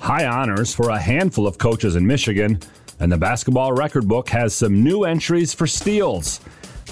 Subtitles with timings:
[0.00, 2.60] High honors for a handful of coaches in Michigan,
[3.00, 6.40] and the basketball record book has some new entries for steals.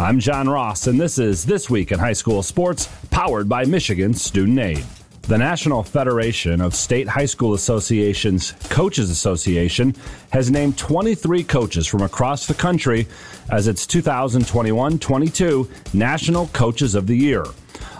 [0.01, 4.15] I'm John Ross, and this is This Week in High School Sports, powered by Michigan
[4.15, 4.85] Student Aid.
[5.23, 9.95] The National Federation of State High School Associations Coaches Association
[10.33, 13.07] has named 23 coaches from across the country
[13.51, 17.45] as its 2021 22 National Coaches of the Year.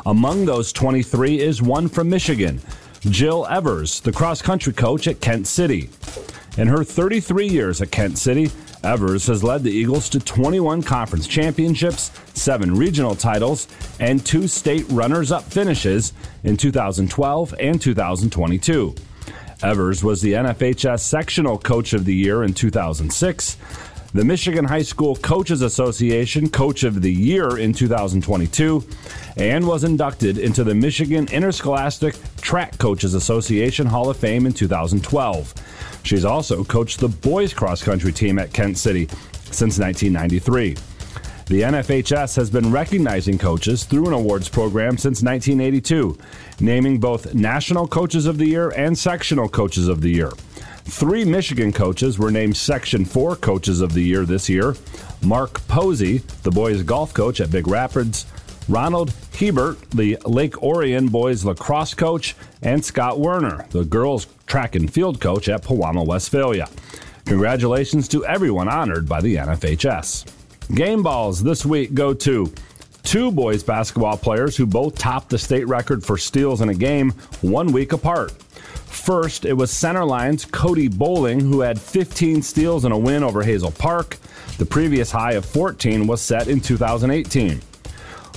[0.07, 2.61] Among those 23 is one from Michigan,
[3.11, 5.91] Jill Evers, the cross country coach at Kent City.
[6.57, 8.51] In her 33 years at Kent City,
[8.85, 13.67] Evers has led the Eagles to 21 conference championships, seven regional titles,
[13.99, 16.13] and two state runners up finishes
[16.45, 18.95] in 2012 and 2022.
[19.63, 23.57] Evers was the NFHS Sectional Coach of the Year in 2006,
[24.15, 28.85] the Michigan High School Coaches Association Coach of the Year in 2022,
[29.39, 35.55] and was inducted into the Michigan Interscholastic Track Coaches Association Hall of Fame in 2012.
[36.03, 39.07] She's also coached the boys cross country team at Kent City
[39.45, 40.77] since 1993.
[41.47, 46.19] The NFHS has been recognizing coaches through an awards program since 1982,
[46.61, 50.33] naming both National Coaches of the Year and Sectional Coaches of the Year.
[50.85, 54.75] Three Michigan coaches were named Section 4 Coaches of the Year this year
[55.23, 58.27] Mark Posey, the boys golf coach at Big Rapids,
[58.69, 64.93] Ronald Hebert, the Lake Orion boys lacrosse coach, and Scott Werner, the girls track and
[64.93, 66.69] field coach at Pewamo, Westphalia.
[67.25, 70.27] Congratulations to everyone honored by the NFHS.
[70.75, 72.53] Game balls this week go to
[73.03, 77.11] two boys basketball players who both topped the state record for steals in a game
[77.41, 78.33] one week apart.
[78.93, 83.73] First, it was Centerline's Cody Bowling, who had 15 steals in a win over Hazel
[83.73, 84.17] Park.
[84.59, 87.61] The previous high of 14 was set in 2018.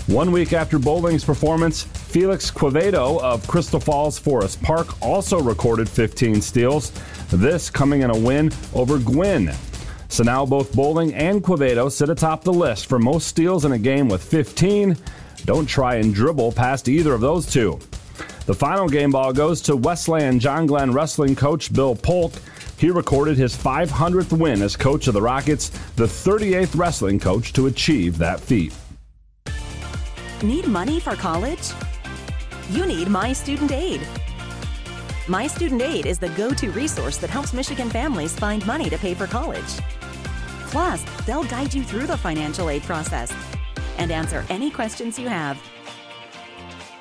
[0.08, 6.42] One week after Bowling's performance, Felix Quevedo of Crystal Falls Forest Park also recorded 15
[6.42, 6.92] steals,
[7.30, 9.53] this coming in a win over Gwinn.
[10.08, 13.77] So now both Bowling and Quevedo sit atop the list for most steals in a
[13.77, 14.98] game with 15.
[15.43, 17.80] Don't try and dribble past either of those two.
[18.45, 22.33] The final game ball goes to Westland John Glenn wrestling coach Bill Polk.
[22.77, 27.67] He recorded his 500th win as coach of the Rockets, the 38th wrestling coach to
[27.67, 28.73] achieve that feat.
[30.43, 31.71] Need money for college?
[32.70, 34.02] You need My Student Aid.
[35.27, 38.98] My Student Aid is the go to resource that helps Michigan families find money to
[38.98, 39.80] pay for college.
[40.67, 43.33] Plus, they'll guide you through the financial aid process
[43.98, 45.58] and answer any questions you have.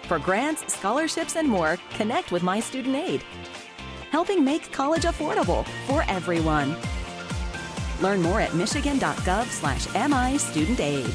[0.09, 3.25] For grants, scholarships, and more, connect with My Student Aid,
[4.11, 6.77] helping make college affordable for everyone.
[8.03, 11.11] Learn more at michigan.gov slash MI Student Aid.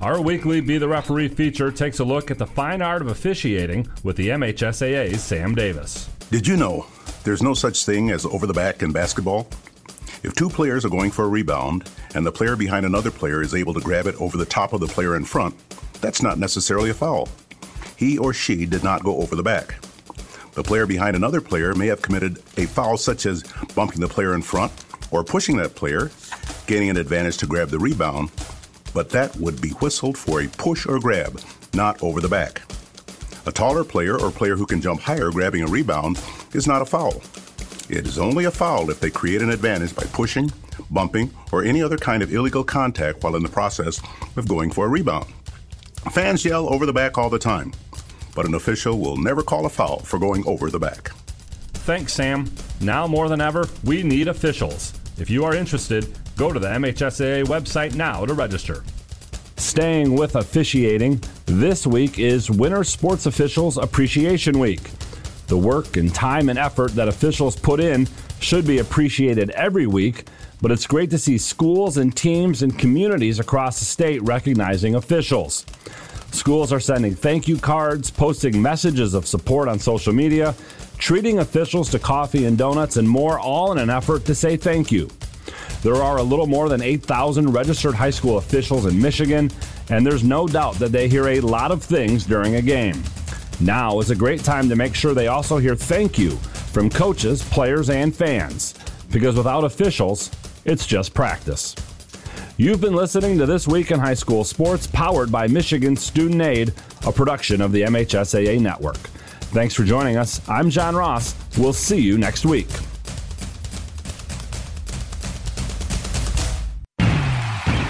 [0.00, 3.86] Our weekly Be the Referee feature takes a look at the fine art of officiating
[4.02, 6.08] with the MHSAA's Sam Davis.
[6.30, 6.86] Did you know
[7.24, 9.48] there's no such thing as over the back in basketball?
[10.22, 13.54] If two players are going for a rebound and the player behind another player is
[13.54, 15.54] able to grab it over the top of the player in front,
[16.00, 17.28] that's not necessarily a foul.
[17.96, 19.74] He or she did not go over the back.
[20.52, 23.42] The player behind another player may have committed a foul such as
[23.74, 24.72] bumping the player in front
[25.10, 26.10] or pushing that player,
[26.66, 28.30] gaining an advantage to grab the rebound,
[28.92, 31.40] but that would be whistled for a push or grab,
[31.74, 32.62] not over the back.
[33.44, 36.22] A taller player or player who can jump higher grabbing a rebound
[36.52, 37.22] is not a foul.
[37.88, 40.50] It is only a foul if they create an advantage by pushing,
[40.90, 44.00] bumping, or any other kind of illegal contact while in the process
[44.36, 45.26] of going for a rebound.
[46.12, 47.72] Fans yell over the back all the time,
[48.34, 51.10] but an official will never call a foul for going over the back.
[51.84, 52.48] Thanks, Sam.
[52.80, 54.92] Now more than ever, we need officials.
[55.18, 58.84] If you are interested, go to the MHSAA website now to register.
[59.62, 64.82] Staying with officiating, this week is Winter Sports Officials Appreciation Week.
[65.46, 68.08] The work and time and effort that officials put in
[68.40, 70.26] should be appreciated every week,
[70.60, 75.64] but it's great to see schools and teams and communities across the state recognizing officials.
[76.32, 80.54] Schools are sending thank you cards, posting messages of support on social media,
[80.98, 84.90] treating officials to coffee and donuts, and more, all in an effort to say thank
[84.90, 85.08] you.
[85.82, 89.50] There are a little more than 8,000 registered high school officials in Michigan,
[89.90, 93.02] and there's no doubt that they hear a lot of things during a game.
[93.60, 96.30] Now is a great time to make sure they also hear thank you
[96.72, 98.74] from coaches, players, and fans,
[99.10, 100.30] because without officials,
[100.64, 101.74] it's just practice.
[102.56, 106.72] You've been listening to This Week in High School Sports, powered by Michigan Student Aid,
[107.06, 108.98] a production of the MHSAA Network.
[109.52, 110.40] Thanks for joining us.
[110.48, 111.34] I'm John Ross.
[111.58, 112.68] We'll see you next week.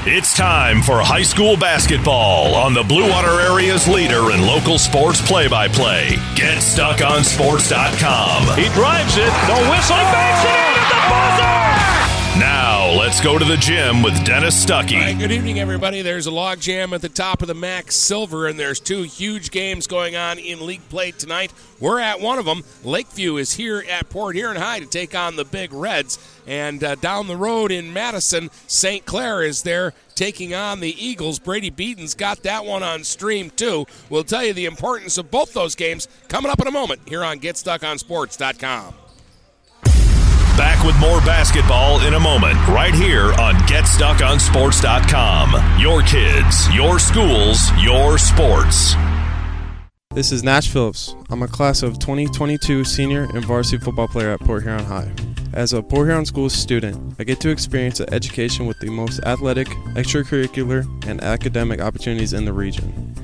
[0.04, 5.22] It's time for high school basketball on the Blue Water Area's leader in local sports
[5.22, 6.16] play by play.
[6.34, 8.58] Get GetStuckOnSports.com.
[8.58, 11.31] He drives it, the whistle, banks it in at the!
[13.12, 14.98] Let's go to the gym with Dennis Stuckey.
[14.98, 16.00] Right, good evening, everybody.
[16.00, 19.50] There's a log jam at the top of the MAC Silver, and there's two huge
[19.50, 21.52] games going on in league play tonight.
[21.78, 22.64] We're at one of them.
[22.84, 26.18] Lakeview is here at Port Huron High to take on the Big Reds.
[26.46, 29.04] And uh, down the road in Madison, St.
[29.04, 31.38] Clair is there taking on the Eagles.
[31.38, 33.84] Brady Beaton's got that one on stream, too.
[34.08, 37.22] We'll tell you the importance of both those games coming up in a moment here
[37.22, 38.94] on GetStuckOnSports.com.
[40.56, 45.80] Back with more basketball in a moment, right here on GetStuckOnSports.com.
[45.80, 48.94] Your kids, your schools, your sports.
[50.10, 51.16] This is Nash Phillips.
[51.30, 55.10] I'm a class of 2022 senior and varsity football player at Port Huron High.
[55.54, 59.20] As a Port Huron School student, I get to experience an education with the most
[59.24, 63.14] athletic, extracurricular, and academic opportunities in the region.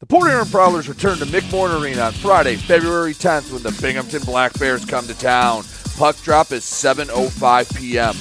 [0.00, 3.78] The Port Huron Prowlers return to Mick McMorran Arena on Friday, February 10th when the
[3.82, 5.62] Binghamton Black Bears come to town.
[5.98, 8.14] Puck drop is 7.05 p.m.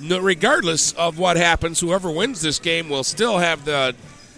[0.00, 3.94] No, regardless of what happens, whoever wins this game will still have the,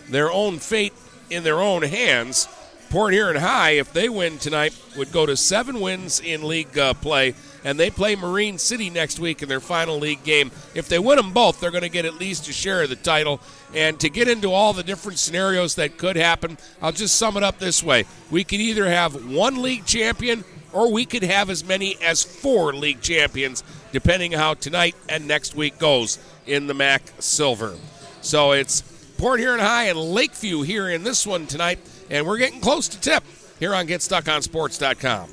[0.08, 0.92] their own fate
[1.30, 2.48] in their own hands
[2.92, 6.92] Port Huron High, if they win tonight, would go to seven wins in league uh,
[6.92, 7.34] play,
[7.64, 10.50] and they play Marine City next week in their final league game.
[10.74, 12.96] If they win them both, they're going to get at least a share of the
[12.96, 13.40] title.
[13.74, 17.42] And to get into all the different scenarios that could happen, I'll just sum it
[17.42, 20.44] up this way: we could either have one league champion,
[20.74, 25.54] or we could have as many as four league champions, depending how tonight and next
[25.54, 27.74] week goes in the MAC Silver.
[28.20, 28.82] So it's
[29.16, 31.78] Port Huron High and Lakeview here in this one tonight,
[32.12, 33.24] and we're getting close to tip
[33.58, 35.28] here on GetStuckOnSports.com.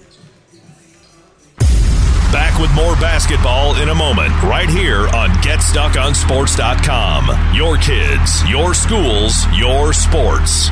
[2.32, 7.56] Back with more basketball in a moment, right here on GetStuckOnSports.com.
[7.56, 10.72] Your kids, your schools, your sports.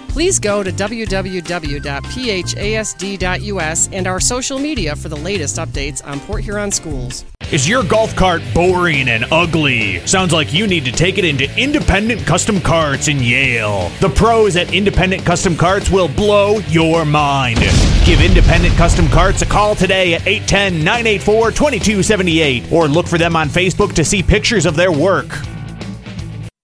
[0.11, 1.79] Please go to www.phasd.us
[3.93, 7.23] and our social media for the latest updates on Port Huron schools.
[7.49, 10.05] Is your golf cart boring and ugly?
[10.05, 13.89] Sounds like you need to take it into Independent Custom Carts in Yale.
[14.01, 17.59] The pros at Independent Custom Carts will blow your mind.
[18.05, 23.37] Give Independent Custom Carts a call today at 810 984 2278 or look for them
[23.37, 25.29] on Facebook to see pictures of their work.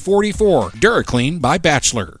[0.00, 0.70] 44.
[0.70, 2.20] DuraClean by Bachelor.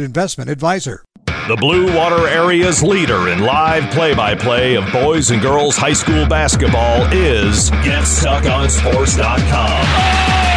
[0.00, 1.04] investment advisor.
[1.48, 5.92] The Blue Water Area's leader in live play by play of boys and girls high
[5.92, 9.42] school basketball is GetStuckOnSports.com.
[9.50, 10.51] Now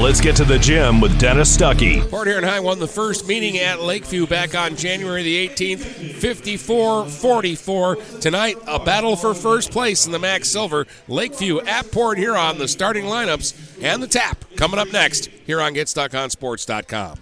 [0.00, 2.08] let's get to the gym with Dennis Stuckey.
[2.10, 7.06] Port Huron High won the first meeting at Lakeview back on January the 18th, 54
[7.06, 7.96] 44.
[8.20, 10.86] Tonight, a battle for first place in the MAC Silver.
[11.08, 15.74] Lakeview at Port Huron, the starting lineups and the tap coming up next here on
[15.74, 17.18] GetStuckOnSports.com.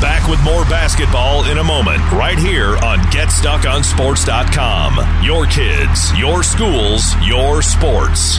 [0.00, 5.24] Back with more basketball in a moment, right here on GetStuckOnSports.com.
[5.24, 8.38] Your kids, your schools, your sports.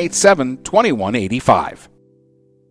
[0.09, 1.90] 987 2185.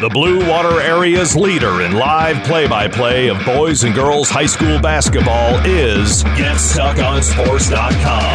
[0.00, 4.46] The Blue Water Area's leader in live play by play of boys and girls high
[4.46, 8.34] school basketball is GetStuckOnSports.com.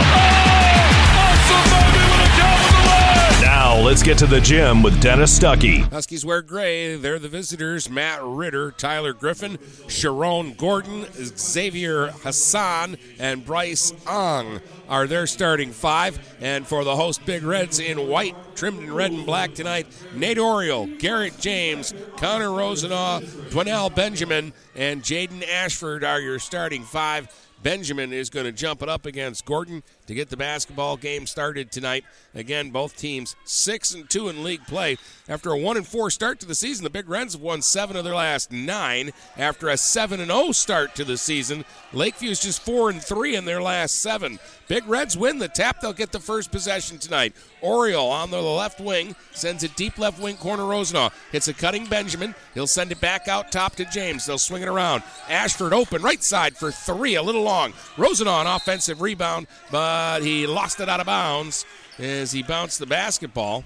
[3.41, 5.79] Now let's get to the gym with Dennis Stuckey.
[5.89, 6.97] Huskies wear gray.
[6.97, 7.89] They're the visitors.
[7.89, 16.19] Matt Ritter, Tyler Griffin, Sharon Gordon, Xavier Hassan, and Bryce Ong are their starting five.
[16.41, 20.37] And for the host Big Reds in white, trimmed in red and black tonight, Nate
[20.37, 27.27] Oriole, Garrett James, Connor Rosenaw, Dwennell Benjamin, and Jaden Ashford are your starting five.
[27.63, 31.71] Benjamin is going to jump it up against Gordon to get the basketball game started
[31.71, 32.03] tonight.
[32.33, 34.97] Again, both teams six and two in league play.
[35.27, 37.95] After a one and four start to the season, the Big Reds have won seven
[37.95, 39.11] of their last nine.
[39.37, 43.45] After a seven and zero start to the season, Lakeview's just four and three in
[43.45, 44.39] their last seven.
[44.67, 45.79] Big Reds win the tap.
[45.79, 47.33] They'll get the first possession tonight.
[47.61, 50.63] Oriole on the left wing sends it deep left wing corner.
[50.63, 52.33] Rosenaw hits a cutting Benjamin.
[52.53, 54.25] He'll send it back out top to James.
[54.25, 55.03] They'll swing it around.
[55.29, 57.73] Ashford open right side for three, a little long.
[57.95, 61.65] Rosenaw an offensive rebound, but he lost it out of bounds
[61.99, 63.63] as he bounced the basketball.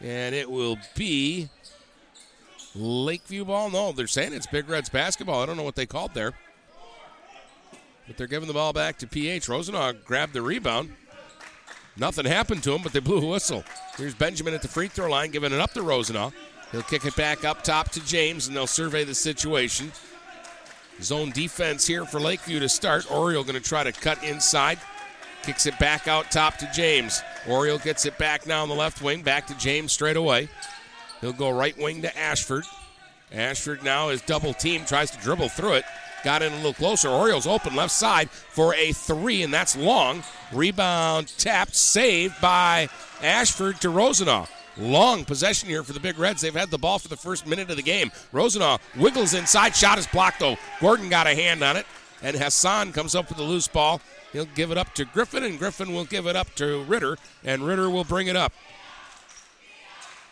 [0.00, 1.50] And it will be
[2.74, 3.70] Lakeview ball.
[3.70, 5.42] No, they're saying it's Big Reds basketball.
[5.42, 6.32] I don't know what they called there.
[8.06, 9.46] But they're giving the ball back to PH.
[9.46, 10.92] Rosenaw grabbed the rebound.
[11.96, 13.62] Nothing happened to him, but they blew a whistle.
[13.96, 16.32] Here's Benjamin at the free throw line, giving it up to Rosenaw.
[16.72, 19.92] He'll kick it back up top to James, and they'll survey the situation.
[21.02, 23.10] Zone defense here for Lakeview to start.
[23.10, 24.78] Oriole going to try to cut inside.
[25.42, 27.22] Kicks it back out top to James.
[27.48, 29.22] Oriole gets it back now on the left wing.
[29.22, 30.48] Back to James straight away.
[31.20, 32.64] He'll go right wing to Ashford.
[33.32, 35.84] Ashford now is double team, tries to dribble through it.
[36.24, 37.08] Got in a little closer.
[37.08, 40.22] Orioles open left side for a three, and that's long.
[40.52, 42.88] Rebound tapped, saved by
[43.22, 44.46] Ashford to Rosenaw.
[44.76, 46.42] Long possession here for the Big Reds.
[46.42, 48.10] They've had the ball for the first minute of the game.
[48.32, 49.74] Rosenaw wiggles inside.
[49.74, 50.56] Shot is blocked, though.
[50.80, 51.86] Gordon got a hand on it.
[52.22, 54.00] And Hassan comes up with the loose ball.
[54.32, 57.66] He'll give it up to Griffin, and Griffin will give it up to Ritter, and
[57.66, 58.52] Ritter will bring it up.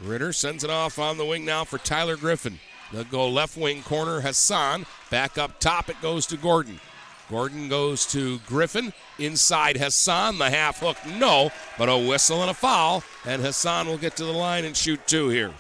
[0.01, 2.61] Ritter sends it off on the wing now for Tyler Griffin.
[2.93, 4.87] They'll go left wing corner Hassan.
[5.11, 6.81] Back up top, it goes to Gordon.
[7.29, 8.93] Gordon goes to Griffin.
[9.19, 13.99] Inside Hassan, the half hook, no, but a whistle and a foul, and Hassan will
[13.99, 15.53] get to the line and shoot two here.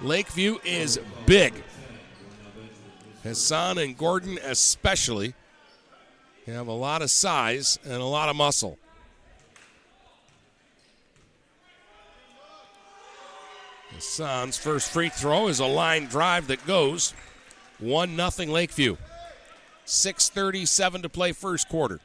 [0.00, 1.52] Lakeview is big.
[3.22, 5.34] Hassan and Gordon, especially,
[6.52, 8.78] have a lot of size and a lot of muscle.
[13.94, 17.14] Hassan's first free throw is a line drive that goes
[17.80, 18.96] 1 0 Lakeview.
[19.86, 22.00] 6.37 to play first quarter.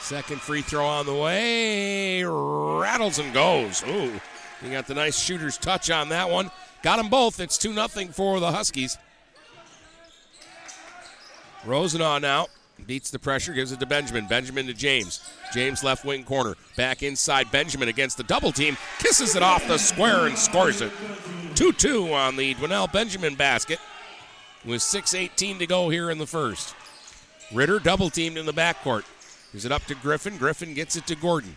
[0.00, 2.22] Second free throw on the way.
[2.24, 3.82] Rattles and goes.
[3.88, 4.12] Ooh,
[4.62, 6.50] you got the nice shooter's touch on that one.
[6.82, 7.40] Got them both.
[7.40, 8.98] It's 2 0 for the Huskies.
[11.66, 12.46] Rosenau now
[12.86, 14.26] beats the pressure, gives it to Benjamin.
[14.26, 15.20] Benjamin to James.
[15.52, 16.54] James left wing corner.
[16.76, 17.50] Back inside.
[17.50, 18.76] Benjamin against the double team.
[18.98, 20.92] Kisses it off the square and scores it.
[21.54, 23.78] 2 2 on the Dwinell Benjamin basket
[24.64, 26.74] with 6.18 to go here in the first.
[27.52, 29.04] Ritter double teamed in the backcourt.
[29.52, 30.36] Gives it up to Griffin.
[30.36, 31.56] Griffin gets it to Gordon.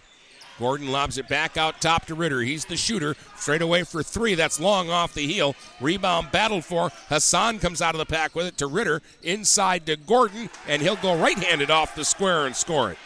[0.60, 2.42] Gordon lobs it back out top to Ritter.
[2.42, 3.16] He's the shooter.
[3.36, 4.36] Straight away for three.
[4.36, 5.56] That's long off the heel.
[5.80, 6.92] Rebound battled for.
[7.10, 9.02] Hassan comes out of the pack with it to Ritter.
[9.22, 12.98] Inside to Gordon, and he'll go right handed off the square and score it.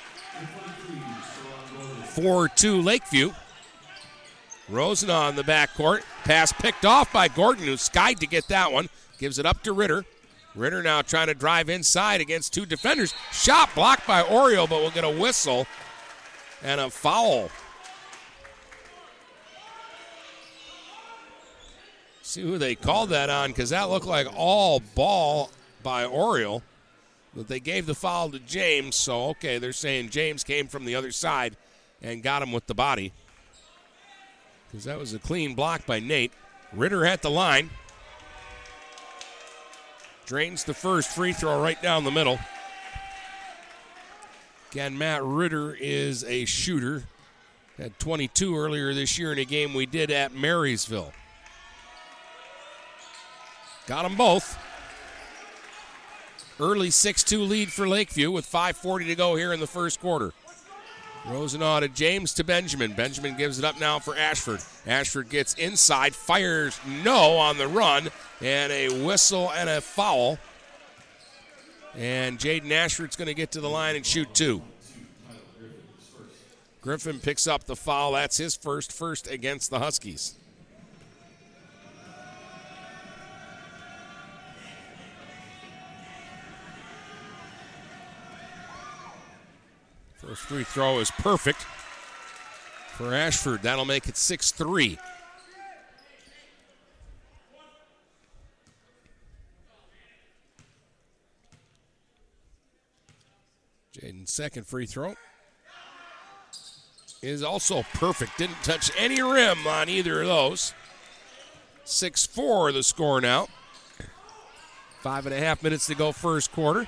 [2.05, 3.31] 4 2 Lakeview.
[4.69, 6.03] Rosenau in the backcourt.
[6.23, 8.87] Pass picked off by Gordon, who skied to get that one.
[9.17, 10.05] Gives it up to Ritter.
[10.55, 13.13] Ritter now trying to drive inside against two defenders.
[13.31, 15.65] Shot blocked by Oriole, but we'll get a whistle
[16.63, 17.49] and a foul.
[22.21, 25.49] See who they called that on because that looked like all ball
[25.83, 26.63] by Oriole.
[27.35, 30.95] But they gave the foul to James, so okay, they're saying James came from the
[30.95, 31.55] other side
[32.01, 33.13] and got him with the body.
[34.67, 36.31] Because that was a clean block by Nate.
[36.73, 37.69] Ritter at the line.
[40.25, 42.39] Drains the first free throw right down the middle.
[44.71, 47.03] Again, Matt Ritter is a shooter.
[47.77, 51.11] Had 22 earlier this year in a game we did at Marysville.
[53.85, 54.57] Got them both.
[56.57, 60.31] Early 6 2 lead for Lakeview with 5.40 to go here in the first quarter.
[61.25, 62.93] Rosenau to James to Benjamin.
[62.93, 64.61] Benjamin gives it up now for Ashford.
[64.87, 70.39] Ashford gets inside, fires no on the run, and a whistle and a foul.
[71.95, 74.61] And Jaden Ashford's going to get to the line and shoot two.
[76.81, 78.13] Griffin picks up the foul.
[78.13, 80.35] That's his first, first against the Huskies.
[90.15, 91.65] First free throw is perfect
[92.93, 93.63] for Ashford.
[93.63, 94.97] That'll make it 6 3.
[103.93, 105.15] Jaden's second free throw
[107.21, 108.37] is also perfect.
[108.37, 110.73] Didn't touch any rim on either of those.
[111.83, 113.47] 6 4 the score now.
[115.01, 116.87] Five and a half minutes to go, first quarter.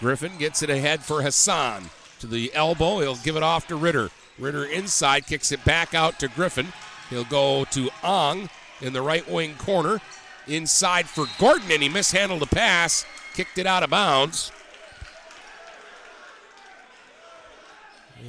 [0.00, 1.84] Griffin gets it ahead for Hassan.
[2.20, 4.10] To the elbow, he'll give it off to Ritter.
[4.38, 6.72] Ritter inside, kicks it back out to Griffin.
[7.10, 8.48] He'll go to Ong
[8.80, 10.00] in the right wing corner.
[10.48, 14.50] Inside for Gordon, and he mishandled the pass, kicked it out of bounds.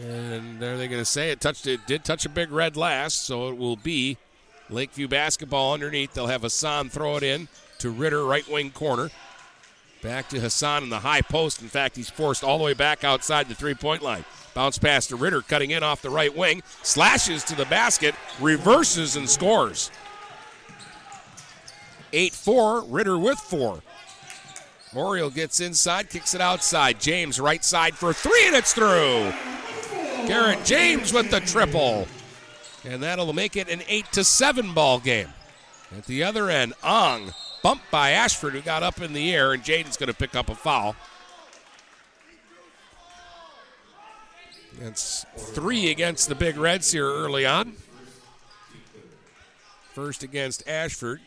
[0.03, 3.25] And are they going to say it touched it did touch a big red last,
[3.25, 4.17] so it will be
[4.69, 6.13] Lakeview basketball underneath.
[6.13, 7.47] They'll have Hassan throw it in
[7.79, 9.09] to Ritter, right wing corner.
[10.01, 11.61] Back to Hassan in the high post.
[11.61, 14.25] In fact, he's forced all the way back outside the three point line.
[14.53, 19.15] Bounce pass to Ritter, cutting in off the right wing, slashes to the basket, reverses
[19.15, 19.91] and scores.
[22.13, 23.81] 8 4, Ritter with four.
[24.95, 27.01] Oriole gets inside, kicks it outside.
[27.01, 29.33] James right side for three, and it's through.
[30.27, 32.07] Garrett James with the triple.
[32.83, 35.29] And that'll make it an 8 to 7 ball game.
[35.95, 37.33] At the other end, Ong
[37.63, 40.49] bumped by Ashford, who got up in the air, and Jaden's going to pick up
[40.49, 40.95] a foul.
[44.79, 47.73] That's three against the Big Reds here early on.
[49.93, 51.21] First against Ashford.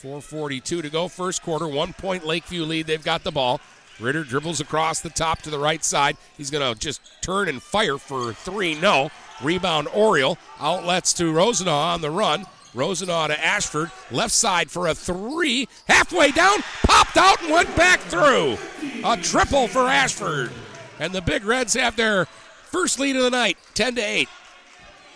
[0.00, 1.68] 4.42 to go, first quarter.
[1.68, 2.86] One point Lakeview lead.
[2.86, 3.60] They've got the ball.
[4.00, 6.16] Ritter dribbles across the top to the right side.
[6.36, 8.74] He's going to just turn and fire for three.
[8.74, 9.10] No.
[9.42, 10.38] Rebound Oriole.
[10.58, 12.46] Outlets to Rosenau on the run.
[12.74, 13.90] Rosenau to Ashford.
[14.10, 15.68] Left side for a three.
[15.88, 16.60] Halfway down.
[16.84, 18.56] Popped out and went back through.
[19.04, 20.50] A triple for Ashford.
[20.98, 22.26] And the Big Reds have their
[22.70, 24.28] first lead of the night, 10 to 8.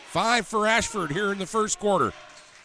[0.06, 2.12] Five for Ashford here in the first quarter.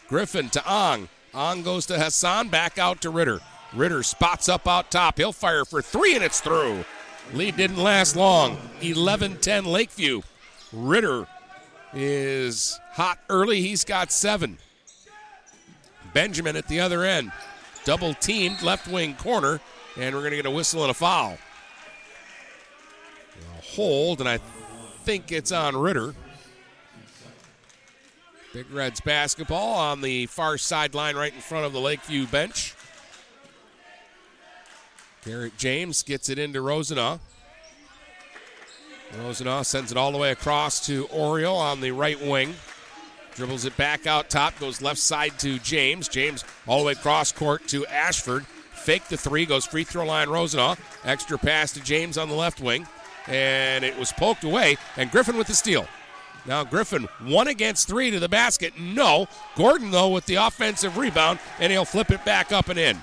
[0.08, 1.08] Griffin to Ong.
[1.34, 3.40] Ong goes to Hassan, back out to Ritter.
[3.74, 5.18] Ritter spots up out top.
[5.18, 6.84] He'll fire for three, and it's through.
[7.32, 8.58] Lead didn't last long.
[8.80, 10.22] 11 10 Lakeview.
[10.72, 11.26] Ritter
[11.92, 13.60] is hot early.
[13.60, 14.58] He's got seven.
[16.12, 17.30] Benjamin at the other end.
[17.84, 19.60] Double teamed left wing corner,
[19.96, 21.38] and we're going to get a whistle and a foul.
[23.58, 24.38] A hold, and I
[25.04, 26.14] think it's on Ritter.
[28.52, 32.74] Big Reds basketball on the far sideline right in front of the Lakeview bench.
[35.24, 37.18] Garrett James gets it into Rosenaw.
[39.18, 42.54] Rosenaw sends it all the way across to Oriole on the right wing.
[43.34, 46.08] Dribbles it back out top, goes left side to James.
[46.08, 48.46] James all the way across court to Ashford.
[48.46, 50.78] Fake the three, goes free throw line Rosenaw.
[51.04, 52.86] Extra pass to James on the left wing.
[53.26, 55.86] And it was poked away, and Griffin with the steal.
[56.46, 58.78] Now Griffin one against three to the basket.
[58.78, 59.28] No.
[59.56, 62.96] Gordon, though, with the offensive rebound, and he'll flip it back up and in.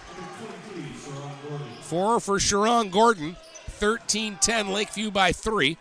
[1.87, 3.37] Four for Sharon Gordon.
[3.67, 5.77] 13 10 Lakeview by three.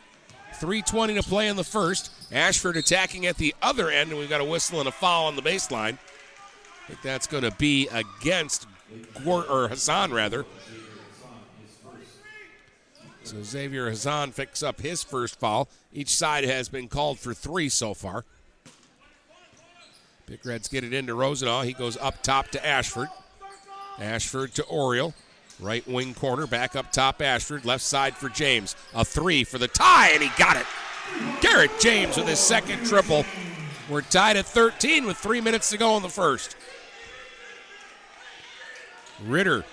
[0.60, 2.12] 3.20 to play in the first.
[2.32, 5.34] Ashford attacking at the other end, and we've got a whistle and a foul on
[5.34, 5.98] the baseline.
[5.98, 8.68] I think that's going to be against
[9.24, 10.46] Gordon, or Hassan, rather.
[13.24, 15.68] So Xavier Hassan picks up his first foul.
[15.92, 18.24] Each side has been called for three so far.
[20.26, 21.62] Big Reds get it into Rosenau.
[21.62, 23.08] He goes up top to Ashford.
[23.98, 25.12] Ashford to Oriole.
[25.58, 27.64] Right wing corner, back up top, Ashford.
[27.64, 28.76] Left side for James.
[28.94, 30.66] A three for the tie, and he got it.
[31.40, 33.24] Garrett James with his second triple.
[33.88, 36.56] We're tied at 13 with three minutes to go in the first.
[39.24, 39.64] Ritter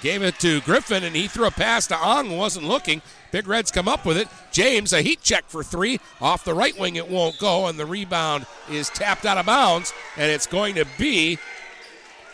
[0.00, 3.02] gave it to Griffin, and he threw a pass to Ong, wasn't looking.
[3.30, 4.28] Big Reds come up with it.
[4.50, 6.00] James, a heat check for three.
[6.20, 9.92] Off the right wing, it won't go, and the rebound is tapped out of bounds,
[10.16, 11.38] and it's going to be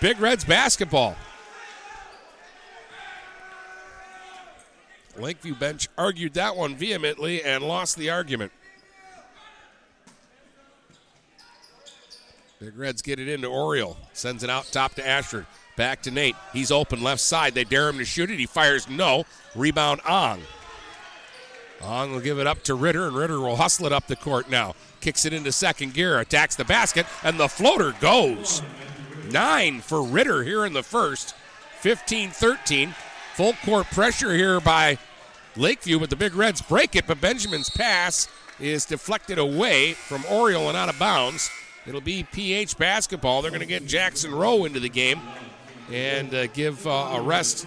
[0.01, 1.17] Big Reds basketball.
[5.17, 8.53] Lakeview bench argued that one vehemently and lost the argument.
[12.61, 13.97] Big Reds get it into Oriole.
[14.13, 15.47] Sends it out top to Ashford.
[15.77, 16.37] Back to Nate.
[16.53, 17.55] He's open left side.
[17.55, 18.39] They dare him to shoot it.
[18.39, 19.25] He fires no.
[19.55, 20.41] Rebound Ong.
[21.83, 24.49] Ong will give it up to Ritter, and Ritter will hustle it up the court
[24.49, 24.75] now.
[25.01, 28.63] Kicks it into second gear, attacks the basket, and the floater goes.
[29.31, 31.35] Nine for Ritter here in the first.
[31.81, 32.95] 15 13.
[33.37, 34.97] Full court pressure here by
[35.57, 37.07] Lakeview, but the Big Reds break it.
[37.07, 38.29] But Benjamin's pass
[38.61, 41.51] is deflected away from Oriole and out of bounds.
[41.85, 43.43] It'll be PH basketball.
[43.43, 45.21] They're going to get Jackson Rowe into the game
[45.93, 47.67] and uh, give uh, a rest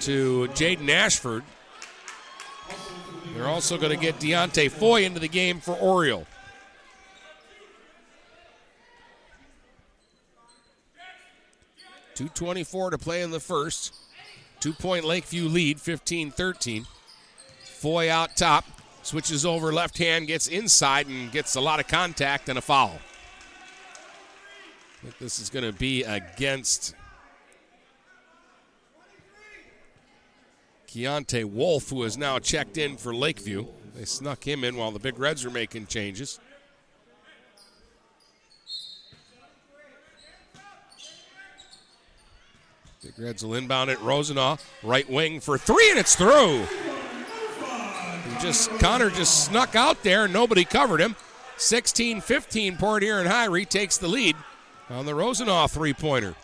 [0.00, 1.44] to Jaden Ashford.
[3.34, 6.26] They're also going to get Deontay Foy into the game for Oriole.
[12.14, 13.94] Two twenty-four to play in the first.
[14.60, 16.86] Two-point Lakeview lead, 15-13.
[17.62, 18.64] Foy out top,
[19.02, 22.98] switches over left hand, gets inside and gets a lot of contact and a foul.
[24.98, 26.96] I think this is going to be against
[30.88, 33.66] Keontae Wolf, who has now checked in for Lakeview.
[33.94, 36.40] They snuck him in while the Big Reds are making changes.
[43.02, 44.00] Big Reds will inbound it.
[44.00, 46.66] Rosenau, right wing for three, and it's through.
[48.40, 51.14] Just Connor just snuck out there, and nobody covered him.
[51.58, 54.36] 16-15, Port Huron High retakes the lead
[54.90, 56.34] on the Rosenau three-pointer.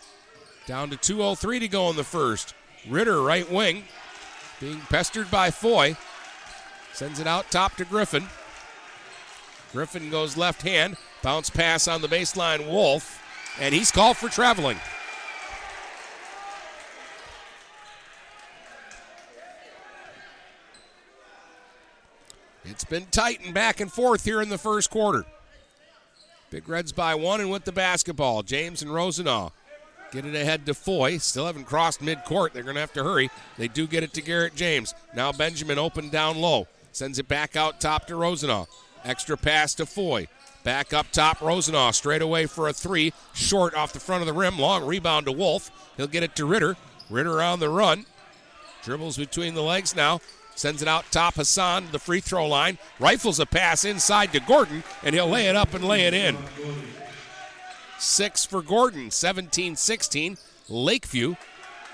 [0.65, 2.53] Down to 2.03 to go in the first.
[2.89, 3.83] Ritter, right wing,
[4.59, 5.97] being pestered by Foy.
[6.93, 8.27] Sends it out top to Griffin.
[9.73, 10.95] Griffin goes left hand.
[11.21, 13.21] Bounce pass on the baseline, Wolf.
[13.59, 14.77] And he's called for traveling.
[22.75, 25.23] It's been tight and back and forth here in the first quarter.
[26.49, 28.43] Big Reds by one and with the basketball.
[28.43, 29.51] James and Rosenau
[30.11, 31.17] get it ahead to Foy.
[31.17, 32.51] Still haven't crossed midcourt.
[32.51, 33.29] They're going to have to hurry.
[33.57, 34.93] They do get it to Garrett James.
[35.15, 36.67] Now Benjamin open down low.
[36.91, 38.65] Sends it back out top to Rosenau.
[39.05, 40.27] Extra pass to Foy.
[40.65, 43.13] Back up top, Rosenau straight away for a three.
[43.33, 44.59] Short off the front of the rim.
[44.59, 45.71] Long rebound to Wolf.
[45.95, 46.75] He'll get it to Ritter.
[47.09, 48.05] Ritter on the run.
[48.83, 50.19] Dribbles between the legs now.
[50.55, 51.35] Sends it out top.
[51.35, 52.77] Hassan to the free throw line.
[52.99, 56.37] Rifles a pass inside to Gordon, and he'll lay it up and lay it in.
[57.99, 60.37] Six for Gordon, 17 16.
[60.69, 61.35] Lakeview.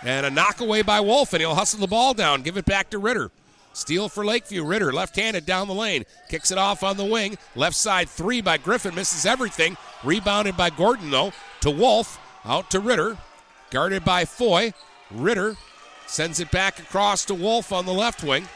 [0.04, 2.42] And a knockaway by Wolf, and he'll hustle the ball down.
[2.42, 3.30] Give it back to Ritter.
[3.74, 4.64] Steal for Lakeview.
[4.64, 6.06] Ritter, left handed down the lane.
[6.30, 7.38] Kicks it off on the wing.
[7.56, 8.96] Left side three by Griffin.
[8.96, 9.78] Misses everything.
[10.04, 11.34] Rebounded by Gordon, though.
[11.62, 13.18] to Wolf, out to Ritter,
[13.70, 14.74] guarded by Foy.
[15.12, 15.56] Ritter
[16.12, 18.48] sends it back across to Wolf on the left wing.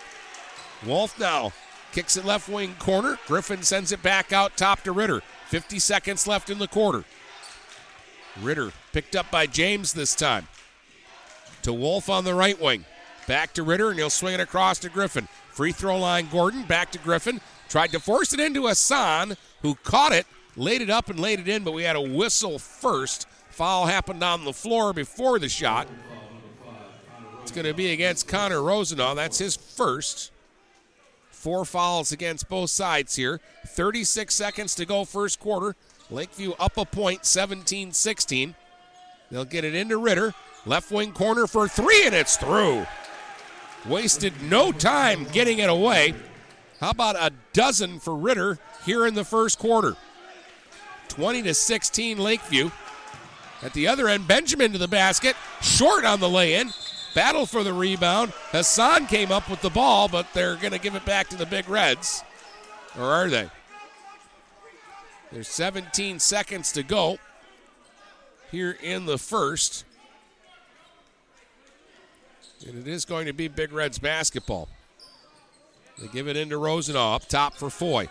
[0.86, 1.54] Wolf now
[1.94, 3.18] kicks it left wing corner.
[3.28, 5.22] Griffin sends it back out top to Ritter.
[5.48, 7.06] 50 seconds left in the quarter.
[8.42, 10.50] Ritter picked up by James this time.
[11.62, 12.84] To Wolf on the right wing.
[13.26, 15.30] Back to Ritter, and he'll swing it across to Griffin.
[15.50, 16.64] Free throw line, Gordon.
[16.64, 17.40] Back to Griffin.
[17.70, 21.48] Tried to force it into Hassan, who caught it, laid it up and laid it
[21.48, 23.28] in, but we had a whistle first.
[23.50, 25.88] Foul happened on the floor before the shot.
[27.46, 29.14] It's going to be against Connor Rosenau.
[29.14, 30.32] That's his first.
[31.30, 33.40] Four fouls against both sides here.
[33.68, 35.76] 36 seconds to go, first quarter.
[36.10, 38.56] Lakeview up a point, 17 16.
[39.30, 40.34] They'll get it into Ritter.
[40.66, 42.88] Left wing corner for three, and it's through.
[43.88, 46.16] Wasted no time getting it away.
[46.80, 49.96] How about a dozen for Ritter here in the first quarter?
[51.10, 52.72] 20 to 16 Lakeview.
[53.62, 56.72] At the other end, Benjamin to the basket, short on the lay in.
[57.16, 58.34] Battle for the rebound.
[58.52, 61.46] Hassan came up with the ball, but they're going to give it back to the
[61.46, 62.24] Big Reds.
[63.00, 63.50] Or are they?
[65.32, 67.18] There's 17 seconds to go
[68.52, 69.86] here in the first.
[72.68, 74.68] And it is going to be Big Reds basketball.
[75.98, 78.10] They give it into Rosenau up top for Foy.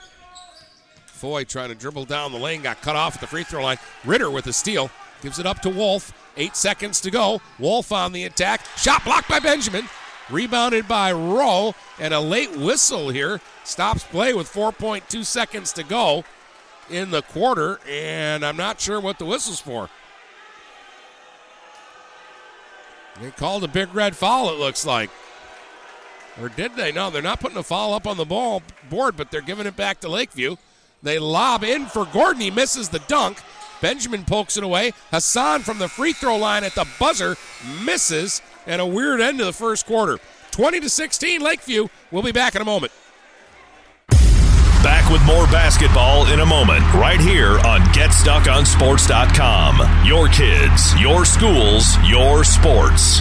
[1.07, 3.79] Foy trying to dribble down the lane, got cut off at the free throw line.
[4.05, 4.90] Ritter with a steal,
[5.23, 6.12] gives it up to Wolf.
[6.37, 7.40] Eight seconds to go.
[7.59, 8.61] Wolf on the attack.
[8.77, 9.88] Shot blocked by Benjamin.
[10.31, 11.75] Rebounded by Rowe.
[11.99, 16.25] And a late whistle here stops play with 4.2 seconds to go
[16.90, 17.79] in the quarter.
[17.88, 19.90] And I'm not sure what the whistle's for.
[23.20, 25.11] They called a big red foul, it looks like.
[26.40, 26.90] Or did they?
[26.90, 29.77] No, they're not putting a foul up on the ball board, but they're giving it
[29.77, 30.57] back to Lakeview.
[31.03, 32.40] They lob in for Gordon.
[32.40, 33.38] He misses the dunk.
[33.85, 34.92] Benjamin pokes it away.
[35.11, 37.37] Hassan from the free throw line at the buzzer
[37.85, 40.18] misses, and a weird end to the first quarter.
[40.53, 41.88] 20 to 16, Lakeview.
[42.11, 42.92] We'll be back in a moment.
[44.83, 50.07] Back with more basketball in a moment, right here on GetStuckOnSports.com.
[50.07, 53.20] Your kids, your schools, your sports.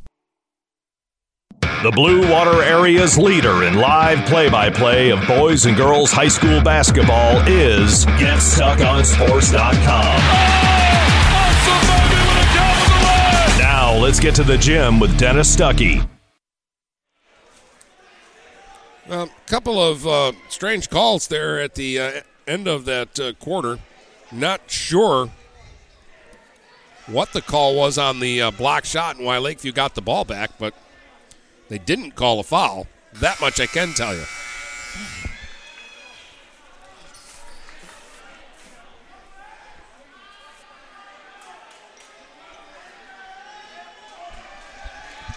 [1.83, 6.27] The Blue Water Area's leader in live play by play of boys and girls high
[6.27, 10.15] school basketball is GetStuckOnSports.com.
[13.57, 16.07] Now let's get to the gym with Dennis Stuckey.
[19.09, 22.11] A couple of uh, strange calls there at the uh,
[22.47, 23.79] end of that uh, quarter.
[24.31, 25.31] Not sure
[27.07, 30.25] what the call was on the uh, block shot and why Lakeview got the ball
[30.25, 30.75] back, but
[31.71, 32.85] they didn't call a foul.
[33.13, 34.25] That much I can tell you.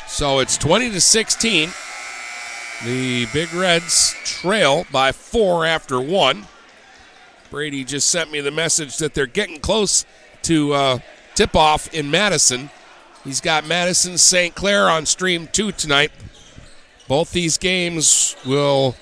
[0.09, 1.71] So it's 20 to 16.
[2.85, 6.49] The Big Reds trail by four after one.
[7.49, 10.05] Brady just sent me the message that they're getting close
[10.43, 10.99] to uh,
[11.37, 12.71] tip off in Madison.
[13.25, 14.55] He's got Madison St.
[14.55, 16.13] Clair on stream two tonight.
[17.09, 18.97] Both these games will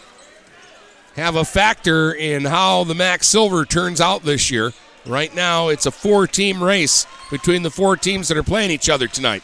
[1.16, 4.72] have a factor in how the MAC Silver turns out this year.
[5.04, 8.88] Right now, it's a four team race between the four teams that are playing each
[8.88, 9.42] other tonight.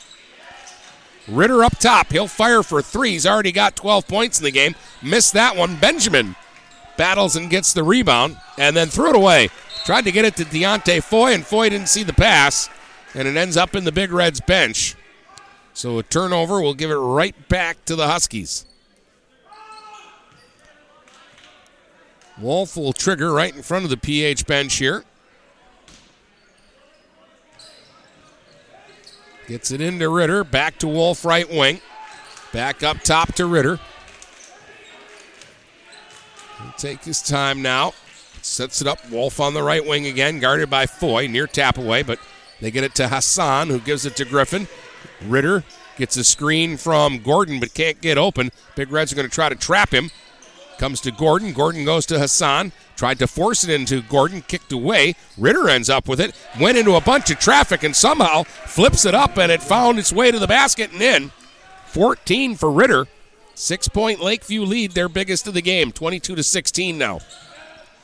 [1.26, 2.12] Ritter up top.
[2.12, 3.10] He'll fire for three.
[3.10, 4.76] He's already got 12 points in the game.
[5.02, 5.76] Missed that one.
[5.76, 6.36] Benjamin
[6.96, 9.50] battles and gets the rebound and then threw it away.
[9.84, 12.68] Tried to get it to Deontay Foy, and Foy didn't see the pass,
[13.18, 14.94] and it ends up in the Big Reds bench.
[15.74, 18.64] So a turnover will give it right back to the Huskies.
[22.40, 25.04] Wolf will trigger right in front of the PH bench here.
[29.48, 30.44] Gets it into Ritter.
[30.44, 31.80] Back to Wolf, right wing.
[32.52, 33.80] Back up top to Ritter.
[36.62, 37.94] He'll take his time now.
[38.42, 39.10] Sets it up.
[39.10, 42.20] Wolf on the right wing again, guarded by Foy, near tap away, but
[42.60, 44.68] they get it to Hassan, who gives it to Griffin.
[45.22, 45.64] Ritter
[45.96, 48.50] gets a screen from Gordon, but can't get open.
[48.76, 50.10] Big Reds are going to try to trap him.
[50.78, 51.52] Comes to Gordon.
[51.52, 52.72] Gordon goes to Hassan.
[52.96, 55.14] Tried to force it into Gordon, kicked away.
[55.36, 56.34] Ritter ends up with it.
[56.60, 60.12] Went into a bunch of traffic and somehow flips it up, and it found its
[60.12, 61.32] way to the basket and in.
[61.86, 63.06] 14 for Ritter.
[63.54, 67.18] Six point Lakeview lead, their biggest of the game, 22 to 16 now.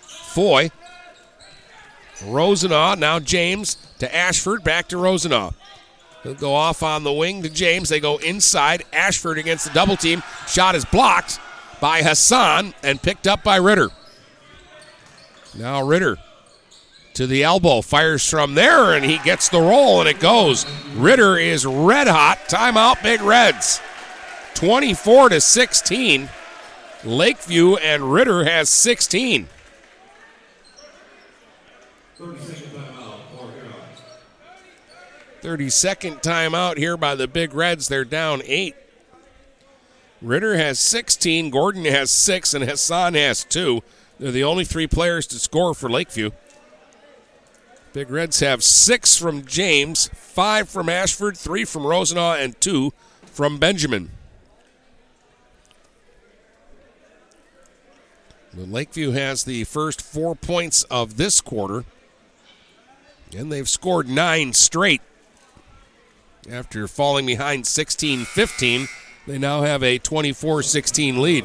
[0.00, 0.72] Foy.
[2.24, 5.54] Rosenaw, now James to Ashford, back to Rosenaw.
[6.22, 7.90] He'll go off on the wing to James.
[7.90, 8.84] They go inside.
[8.92, 10.22] Ashford against the double team.
[10.48, 11.38] Shot is blocked
[11.80, 13.90] by Hassan and picked up by Ritter.
[15.54, 16.16] Now Ritter
[17.14, 20.66] to the elbow, fires from there, and he gets the roll, and it goes.
[20.94, 22.38] Ritter is red hot.
[22.48, 23.80] Timeout, Big Reds.
[24.54, 26.28] 24 to 16.
[27.04, 29.48] Lakeview and Ritter has 16.
[35.40, 37.88] 30 second timeout here by the Big Reds.
[37.88, 38.74] They're down eight.
[40.22, 43.82] Ritter has 16, Gordon has six, and Hassan has two.
[44.18, 46.30] They're the only three players to score for Lakeview.
[47.92, 52.92] Big Reds have six from James, five from Ashford, three from Rosenaw, and two
[53.26, 54.10] from Benjamin.
[58.56, 61.84] Lakeview has the first four points of this quarter,
[63.34, 65.02] and they've scored nine straight.
[66.50, 68.88] After falling behind 16 15,
[69.26, 71.44] they now have a 24 16 lead.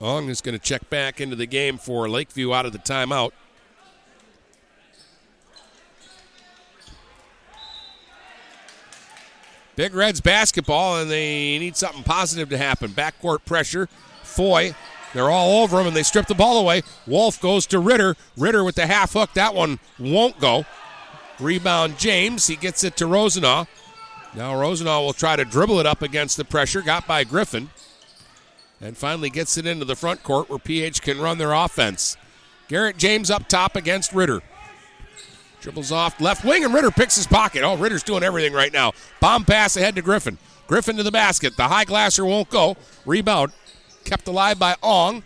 [0.00, 3.32] Ong is going to check back into the game for Lakeview out of the timeout.
[9.76, 12.90] Big Reds basketball, and they need something positive to happen.
[12.90, 13.88] Backcourt pressure.
[14.22, 14.74] Foy
[15.14, 16.82] they're all over him and they strip the ball away.
[17.06, 18.16] Wolf goes to Ritter.
[18.36, 19.32] Ritter with the half hook.
[19.34, 20.66] That one won't go.
[21.40, 22.48] Rebound James.
[22.48, 23.66] He gets it to Rosenaw.
[24.34, 26.82] Now Rosenaw will try to dribble it up against the pressure.
[26.82, 27.70] Got by Griffin.
[28.80, 32.16] And finally gets it into the front court where PH can run their offense.
[32.68, 34.42] Garrett James up top against Ritter.
[35.60, 37.62] Dribbles off left wing and Ritter picks his pocket.
[37.62, 38.92] Oh, Ritter's doing everything right now.
[39.20, 40.38] Bomb pass ahead to Griffin.
[40.66, 41.56] Griffin to the basket.
[41.56, 42.76] The high glasser won't go.
[43.06, 43.52] Rebound
[44.04, 45.22] kept alive by Ong.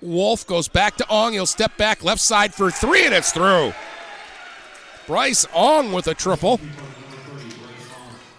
[0.00, 1.32] Wolf goes back to Ong.
[1.32, 3.72] He'll step back left side for three, and it's through.
[5.06, 6.60] Bryce Ong with a triple.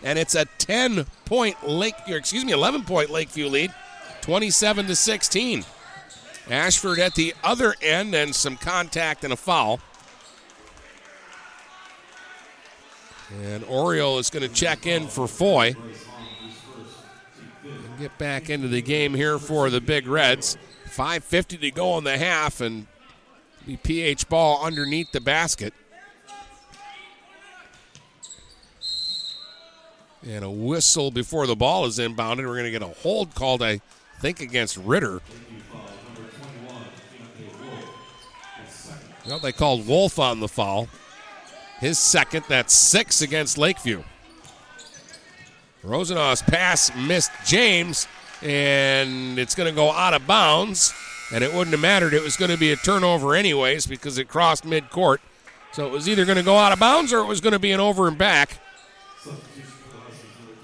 [0.04, 3.74] And it's a 10 point Lake, excuse me, 11 point Lakeview lead,
[4.22, 5.66] 27 to 16.
[6.50, 9.80] Ashford at the other end and some contact and a foul.
[13.44, 15.76] And Oriole is going to check in for Foy
[18.00, 20.58] get back into the game here for the Big Reds.
[20.86, 22.88] 5.50 to go in the half, and
[23.66, 25.74] the PH ball underneath the basket.
[30.26, 32.40] And a whistle before the ball is inbounded.
[32.40, 33.82] We're going to get a hold called, I
[34.20, 35.22] think, against Ritter.
[39.26, 40.88] Well, they called Wolf on the foul.
[41.80, 44.04] His second, that's six against Lakeview.
[45.84, 48.08] Rosenau's pass missed James,
[48.42, 50.94] and it's going to go out of bounds.
[51.32, 52.14] And it wouldn't have mattered.
[52.16, 55.20] It was going to be a turnover, anyways, because it crossed midcourt.
[55.72, 57.60] So it was either going to go out of bounds or it was going to
[57.60, 58.60] be an over and back.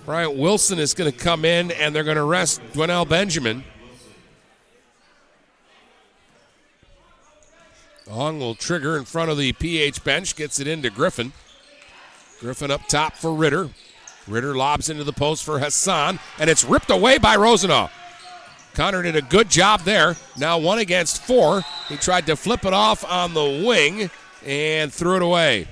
[0.05, 3.63] Bryant Wilson is going to come in, and they're going to rest Dwennell Benjamin.
[8.09, 11.32] Ong will trigger in front of the PH bench, gets it into Griffin.
[12.39, 13.70] Griffin up top for Ritter.
[14.28, 17.89] Ritter lobs into the post for Hassan, and it's ripped away by Rosenau.
[18.73, 20.15] Connor did a good job there.
[20.38, 21.63] Now one against four.
[21.88, 24.09] He tried to flip it off on the wing
[24.45, 25.67] and threw it away.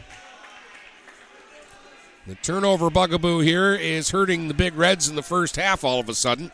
[2.25, 6.07] The turnover bugaboo here is hurting the Big Reds in the first half all of
[6.07, 6.51] a sudden.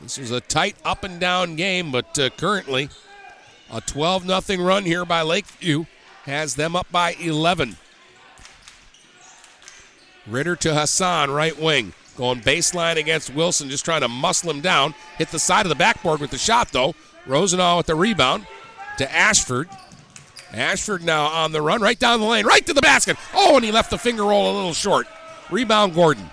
[0.00, 2.88] This is a tight up and down game, but uh, currently
[3.70, 5.84] a 12 0 run here by Lakeview
[6.24, 7.76] has them up by 11.
[10.26, 11.92] Ritter to Hassan, right wing.
[12.16, 14.94] Going baseline against Wilson, just trying to muscle him down.
[15.18, 16.94] Hit the side of the backboard with the shot, though.
[17.26, 18.46] Rosenau with the rebound
[18.98, 19.68] to Ashford.
[20.52, 23.16] Ashford now on the run, right down the lane, right to the basket.
[23.34, 25.06] Oh, and he left the finger roll a little short.
[25.50, 26.30] Rebound Gordon.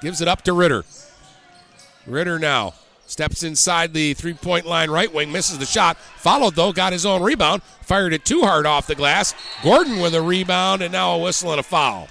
[0.00, 0.84] Gives it up to Ritter.
[2.06, 2.74] Ritter now
[3.06, 5.96] steps inside the three point line right wing, misses the shot.
[5.96, 7.62] Followed, though, got his own rebound.
[7.82, 9.34] Fired it too hard off the glass.
[9.62, 12.08] Gordon with a rebound, and now a whistle and a foul.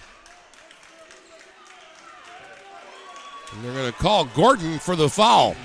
[3.56, 5.56] And they're going to call Gordon for the foul.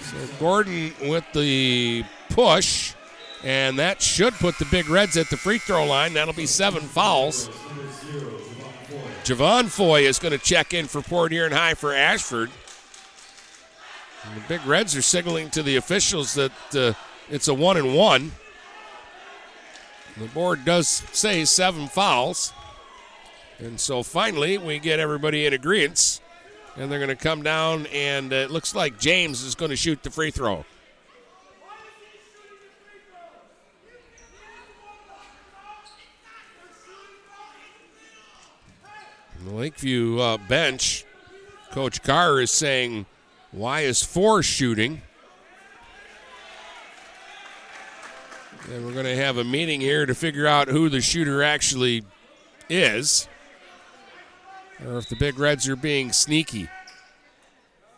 [0.00, 2.94] So Gordon with the push,
[3.44, 6.14] and that should put the Big Reds at the free throw line.
[6.14, 7.48] That'll be seven fouls.
[9.24, 12.50] Javon Foy is going to check in for Port Huron High for Ashford.
[14.24, 16.92] And the Big Reds are signaling to the officials that uh,
[17.28, 18.32] it's a one and one.
[20.16, 22.52] The board does say seven fouls.
[23.60, 26.20] And so finally, we get everybody in agreement.
[26.76, 30.02] And they're going to come down, and it looks like James is going to shoot
[30.02, 30.64] the free throw.
[39.44, 41.04] The Lakeview uh, bench,
[41.72, 43.04] Coach Carr is saying,
[43.52, 45.02] Why is four shooting?
[48.70, 52.04] And we're going to have a meeting here to figure out who the shooter actually
[52.68, 53.28] is,
[54.86, 56.68] or if the Big Reds are being sneaky.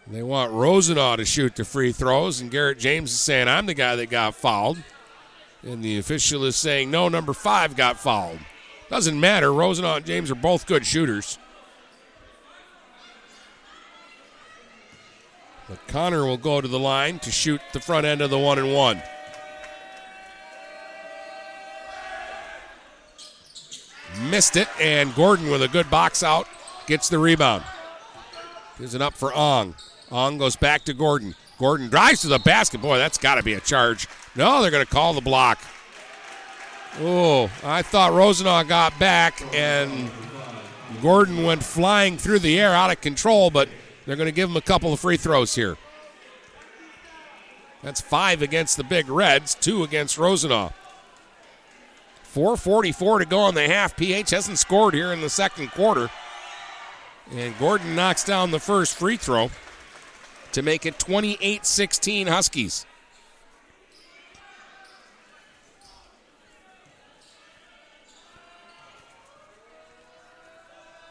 [0.07, 3.75] They want Rosenaw to shoot the free throws, and Garrett James is saying, I'm the
[3.75, 4.79] guy that got fouled.
[5.63, 8.41] And the official is saying, no, number five got fouled.
[8.91, 9.51] Doesn't matter.
[9.51, 11.39] Rosenaw and James are both good shooters.
[15.69, 18.59] But Connor will go to the line to shoot the front end of the one
[18.59, 19.01] and one.
[24.29, 26.49] Missed it, and Gordon with a good box out
[26.87, 27.65] gets the rebound.
[28.79, 29.75] Gives it up for Ong.
[30.11, 31.35] Ong goes back to Gordon.
[31.59, 32.81] Gordon drives to the basket.
[32.81, 34.09] Boy, that's got to be a charge.
[34.35, 35.61] No, they're going to call the block.
[37.01, 40.11] Oh, I thought Rosenaw got back and
[41.01, 43.69] Gordon went flying through the air out of control, but
[44.05, 45.77] they're going to give him a couple of free throws here.
[47.83, 50.73] That's five against the Big Reds, two against Rosenaw.
[52.35, 53.97] 4.44 to go on the half.
[53.97, 56.11] PH hasn't scored here in the second quarter.
[57.35, 59.51] And Gordon knocks down the first free throw
[60.53, 62.87] to make it 28 16 Huskies.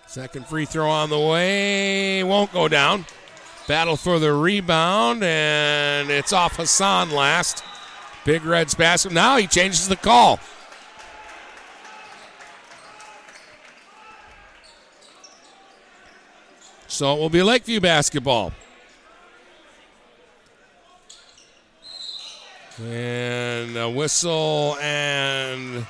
[0.06, 2.22] Second free throw on the way.
[2.24, 3.06] Won't go down.
[3.68, 7.64] Battle for the rebound, and it's off Hassan last.
[8.26, 9.14] Big Reds basket.
[9.14, 10.40] Now he changes the call.
[16.92, 18.52] So it will be Lakeview basketball.
[22.84, 25.88] And a whistle and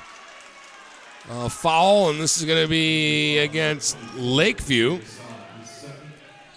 [1.28, 5.00] a foul, and this is going to be against Lakeview.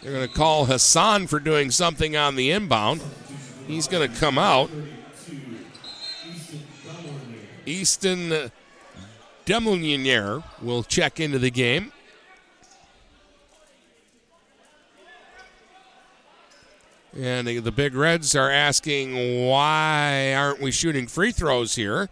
[0.03, 3.01] They're going to call Hassan for doing something on the inbound.
[3.65, 4.69] He's going to come out.
[7.65, 8.51] Easton
[9.47, 11.91] Demoulinier will check into the game.
[17.17, 22.09] And the Big Reds are asking, why aren't we shooting free throws here?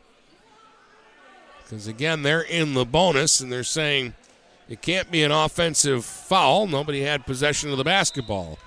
[1.64, 4.14] Because again, they're in the bonus and they're saying
[4.70, 6.68] it can't be an offensive foul.
[6.68, 8.58] Nobody had possession of the basketball.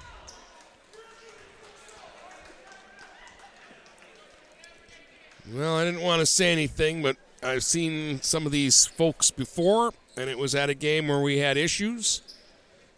[5.54, 9.94] Well, I didn't want to say anything, but I've seen some of these folks before,
[10.16, 12.20] and it was at a game where we had issues.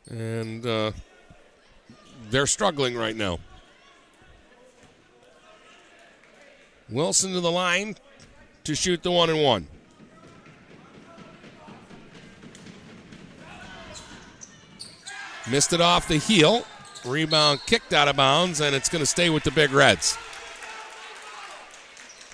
[0.09, 0.93] And uh,
[2.31, 3.39] they're struggling right now.
[6.91, 7.97] Wilson to the line
[8.65, 9.67] to shoot the one and one.
[15.51, 16.65] Missed it off the heel.
[17.05, 20.19] Rebound kicked out of bounds, and it's going to stay with the Big Reds.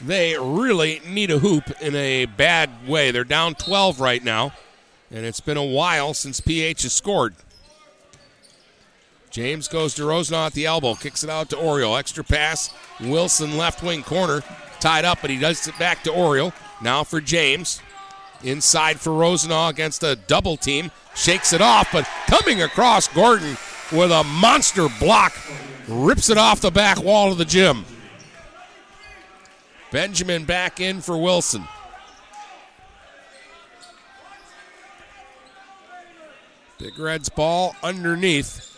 [0.00, 3.10] They really need a hoop in a bad way.
[3.10, 4.52] They're down 12 right now,
[5.10, 7.36] and it's been a while since PH has scored.
[9.34, 11.96] James goes to Rosenaw at the elbow, kicks it out to Oriole.
[11.96, 12.72] Extra pass.
[13.00, 14.44] Wilson left wing corner,
[14.78, 16.52] tied up, but he does it back to Oriole.
[16.80, 17.82] Now for James.
[18.44, 20.92] Inside for Rosenaw against a double team.
[21.16, 23.56] Shakes it off, but coming across Gordon
[23.90, 25.36] with a monster block.
[25.88, 27.84] Rips it off the back wall of the gym.
[29.90, 31.64] Benjamin back in for Wilson.
[36.78, 38.73] Big Red's ball underneath.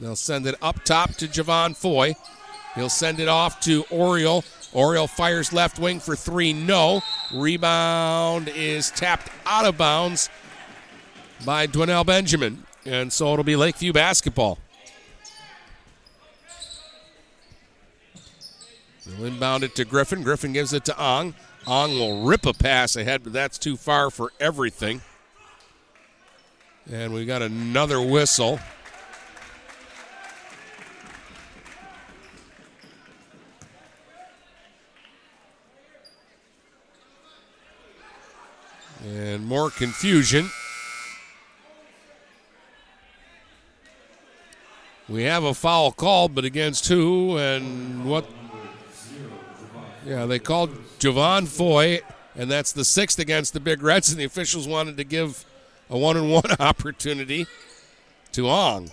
[0.00, 2.14] They'll send it up top to Javon Foy.
[2.74, 4.44] He'll send it off to Oriole.
[4.72, 6.52] Oriole fires left wing for three.
[6.52, 7.00] No.
[7.32, 10.28] Rebound is tapped out of bounds
[11.44, 12.64] by Dwinell Benjamin.
[12.84, 14.58] And so it'll be Lakeview basketball.
[19.06, 20.22] They'll inbound it to Griffin.
[20.22, 21.34] Griffin gives it to Ong.
[21.66, 25.00] Ong will rip a pass ahead, but that's too far for everything.
[26.90, 28.60] And we got another whistle.
[39.06, 40.50] And more confusion.
[45.08, 48.26] We have a foul called, but against who and what?
[50.04, 52.00] Yeah, they called Javon Foy,
[52.34, 55.44] and that's the sixth against the Big Reds, and the officials wanted to give
[55.88, 57.46] a one and one opportunity
[58.32, 58.90] to Ong.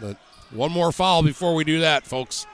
[0.00, 0.16] But
[0.50, 2.46] one more foul before we do that, folks.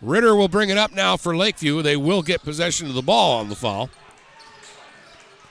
[0.00, 1.80] Ritter will bring it up now for Lakeview.
[1.82, 3.88] They will get possession of the ball on the foul.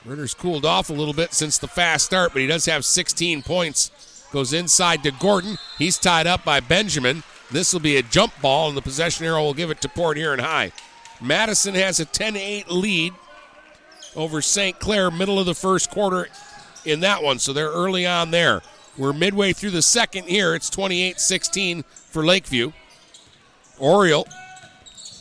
[0.04, 3.42] Ritter's cooled off a little bit since the fast start, but he does have 16
[3.42, 3.90] points.
[4.32, 5.58] Goes inside to Gordon.
[5.78, 7.22] He's tied up by Benjamin.
[7.50, 10.16] This will be a jump ball, and the possession arrow will give it to Port
[10.16, 10.72] Huron High.
[11.20, 13.12] Madison has a 10 8 lead
[14.16, 14.78] over St.
[14.78, 16.28] Clair, middle of the first quarter
[16.84, 18.62] in that one, so they're early on there.
[18.96, 20.54] We're midway through the second here.
[20.54, 22.72] It's 28 16 for Lakeview.
[23.78, 24.26] Oriole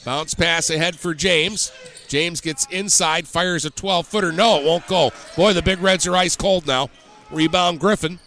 [0.04, 1.72] bounce pass ahead for James.
[2.12, 4.34] James gets inside, fires a 12 footer.
[4.34, 5.12] No, it won't go.
[5.38, 6.90] Boy, the Big Reds are ice cold now.
[7.32, 8.20] Rebound Griffin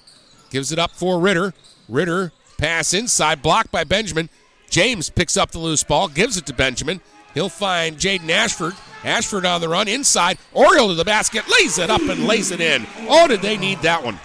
[0.48, 1.52] gives it up for Ritter.
[1.86, 4.30] Ritter pass inside, blocked by Benjamin.
[4.70, 7.02] James picks up the loose ball, gives it to Benjamin.
[7.34, 8.72] He'll find Jaden Ashford.
[9.04, 10.38] Ashford on the run inside.
[10.54, 12.86] Oriole to the basket, lays it up and lays it in.
[13.06, 14.18] Oh, did they need that one?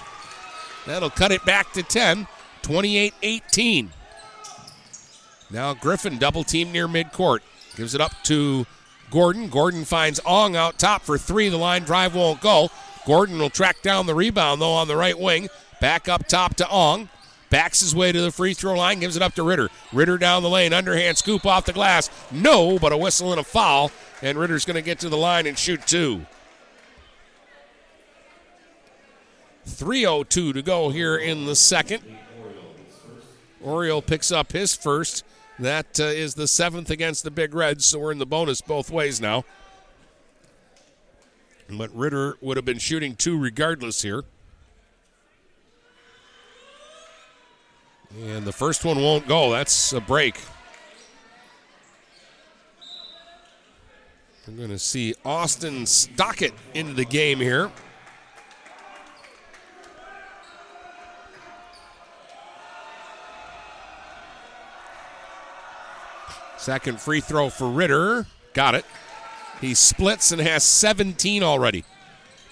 [0.86, 2.28] That'll cut it back to 10,
[2.62, 3.90] 28 18.
[5.52, 7.40] Now Griffin double team near midcourt.
[7.76, 8.66] Gives it up to
[9.12, 9.50] Gordon.
[9.50, 11.50] Gordon finds Ong out top for three.
[11.50, 12.70] The line drive won't go.
[13.06, 15.50] Gordon will track down the rebound, though, on the right wing.
[15.82, 17.10] Back up top to Ong.
[17.50, 19.70] Backs his way to the free throw line, gives it up to Ritter.
[19.92, 22.10] Ritter down the lane, underhand scoop off the glass.
[22.32, 23.92] No, but a whistle and a foul.
[24.22, 26.26] And Ritter's going to get to the line and shoot two.
[29.68, 32.04] 3.02 to go here in the second.
[33.62, 35.24] Oriole picks up his first.
[35.60, 38.90] That uh, is the seventh against the Big Reds, so we're in the bonus both
[38.90, 39.44] ways now.
[41.70, 44.24] But Ritter would have been shooting two regardless here.
[48.22, 49.52] And the first one won't go.
[49.52, 50.40] That's a break.
[54.48, 57.70] We're going to see Austin Stockett into the game here.
[66.70, 68.28] Second free throw for Ritter.
[68.54, 68.86] Got it.
[69.60, 71.84] He splits and has 17 already.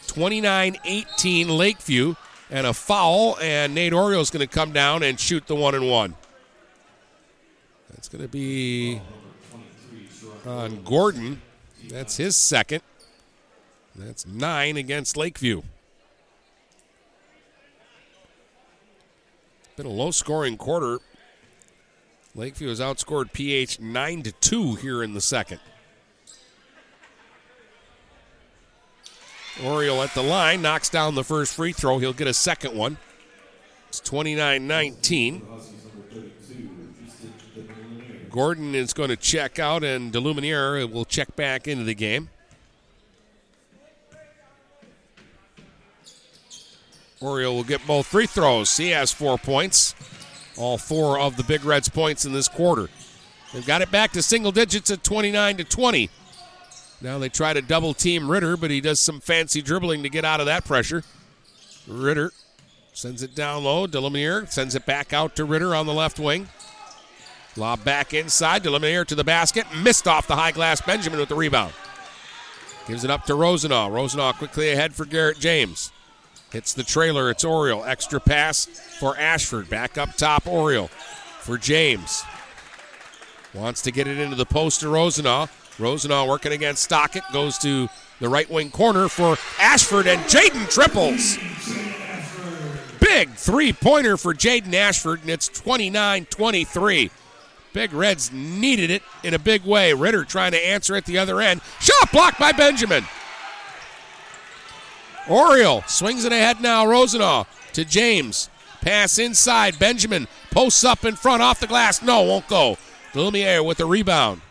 [0.07, 2.15] 29 18 Lakeview.
[2.49, 5.87] And a foul, and Nate Oriole's going to come down and shoot the one and
[5.87, 6.15] one.
[7.91, 9.01] That's going to be
[10.47, 11.39] on Gordon.
[11.87, 12.81] That's his second.
[13.95, 15.61] That's nine against Lakeview.
[19.75, 21.01] Been a low scoring quarter.
[22.37, 25.59] Lakeview has outscored PH 9 to 2 here in the second.
[29.65, 31.97] Oriole at the line knocks down the first free throw.
[31.97, 32.97] He'll get a second one.
[33.89, 35.47] It's 29 19.
[38.29, 42.29] Gordon is going to check out, and Deluminaire will check back into the game.
[47.19, 48.77] Oriole will get both free throws.
[48.77, 49.95] He has four points.
[50.57, 52.89] All four of the Big Reds' points in this quarter.
[53.53, 56.09] They've got it back to single digits at 29 to 20.
[57.01, 60.25] Now they try to double team Ritter, but he does some fancy dribbling to get
[60.25, 61.03] out of that pressure.
[61.87, 62.31] Ritter
[62.93, 63.85] sends it down low.
[63.85, 66.47] Delamere sends it back out to Ritter on the left wing.
[67.55, 68.63] Lob back inside.
[68.63, 69.65] Delamere to the basket.
[69.75, 70.81] Missed off the high glass.
[70.81, 71.73] Benjamin with the rebound.
[72.87, 73.89] Gives it up to Rosenau.
[73.89, 75.91] Rosenau quickly ahead for Garrett James.
[76.51, 77.29] Hits the trailer.
[77.29, 77.83] It's Oriole.
[77.83, 79.69] Extra pass for Ashford.
[79.69, 80.89] Back up top, Oriole
[81.41, 82.23] for James.
[83.53, 85.47] Wants to get it into the post to Rosenau.
[85.79, 87.23] Rosenau working against Stockett.
[87.33, 87.89] Goes to
[88.19, 91.37] the right wing corner for Ashford, and Jaden triples.
[92.99, 97.11] Big three pointer for Jaden Ashford, and it's 29 23.
[97.73, 99.93] Big Reds needed it in a big way.
[99.93, 101.61] Ritter trying to answer at the other end.
[101.79, 103.05] Shot blocked by Benjamin.
[105.29, 106.85] Oriole swings it ahead now.
[106.85, 108.49] Rosenau to James.
[108.81, 109.79] Pass inside.
[109.79, 112.01] Benjamin posts up in front off the glass.
[112.01, 112.77] No, won't go.
[113.13, 114.41] Lumiere with the rebound.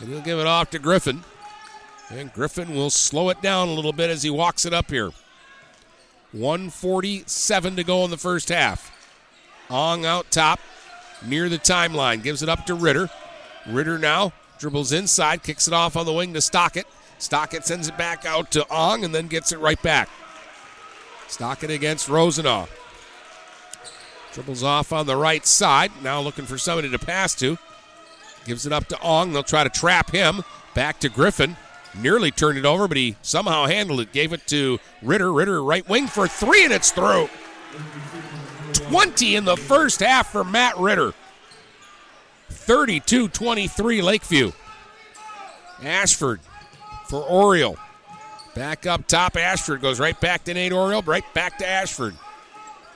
[0.00, 1.22] And he'll give it off to Griffin.
[2.10, 5.10] And Griffin will slow it down a little bit as he walks it up here.
[6.32, 8.92] 147 to go in the first half.
[9.70, 10.60] Ong out top
[11.24, 12.22] near the timeline.
[12.22, 13.10] Gives it up to Ritter.
[13.66, 16.86] Ritter now dribbles inside, kicks it off on the wing to Stockett.
[17.18, 20.08] Stockett sends it back out to Ong and then gets it right back.
[21.28, 22.66] Stockett against Rosenau.
[24.32, 25.90] Dribbles off on the right side.
[26.02, 27.58] Now looking for somebody to pass to.
[28.44, 29.32] Gives it up to Ong.
[29.32, 30.42] They'll try to trap him.
[30.74, 31.56] Back to Griffin.
[31.98, 34.12] Nearly turned it over, but he somehow handled it.
[34.12, 35.32] Gave it to Ritter.
[35.32, 37.30] Ritter right wing for three, and it's through.
[38.74, 41.14] 20 in the first half for Matt Ritter.
[42.50, 44.52] 32 23 Lakeview.
[45.82, 46.40] Ashford
[47.08, 47.78] for Oriole.
[48.54, 52.14] Back up top, Ashford goes right back to Nate Oriole, right back to Ashford.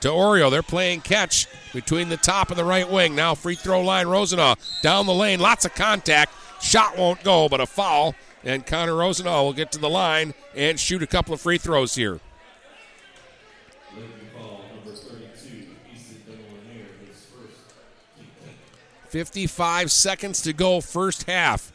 [0.01, 3.15] To Oriole, they're playing catch between the top and the right wing.
[3.15, 6.33] Now free throw line, Rosenau down the lane, lots of contact.
[6.61, 8.15] Shot won't go, but a foul.
[8.43, 11.93] And Connor Rosenau will get to the line and shoot a couple of free throws
[11.93, 12.19] here.
[19.11, 21.73] 55 seconds to go, first half.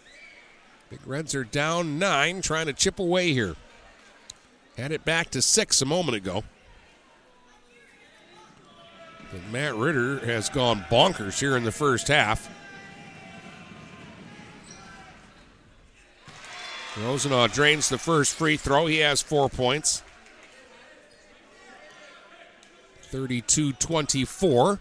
[0.91, 3.57] Big Reds are down nine, trying to chip away here.
[4.77, 6.45] Had it back to six a moment ago.
[9.33, 12.49] But Matt Ritter has gone bonkers here in the first half.
[16.99, 18.87] Rosenau drains the first free throw.
[18.87, 20.03] He has four points.
[23.03, 24.81] 32 24.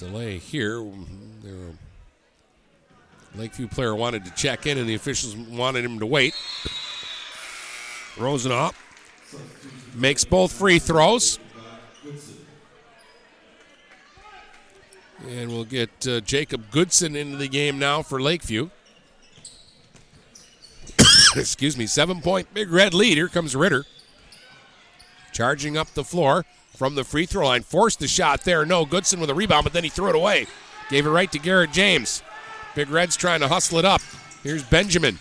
[0.00, 0.82] Delay here.
[3.36, 6.34] Lakeview player wanted to check in, and the officials wanted him to wait.
[8.18, 8.72] Rosenau
[9.94, 11.38] makes both free throws.
[15.28, 18.70] And we'll get uh, Jacob Goodson into the game now for Lakeview.
[21.36, 23.18] Excuse me, seven point big red lead.
[23.18, 23.84] Here comes Ritter.
[25.32, 26.46] Charging up the floor
[26.80, 27.60] from the free throw line.
[27.62, 28.64] Forced the shot there.
[28.64, 30.46] No, Goodson with a rebound, but then he threw it away.
[30.88, 32.22] Gave it right to Garrett James.
[32.74, 34.00] Big Red's trying to hustle it up.
[34.42, 35.18] Here's Benjamin.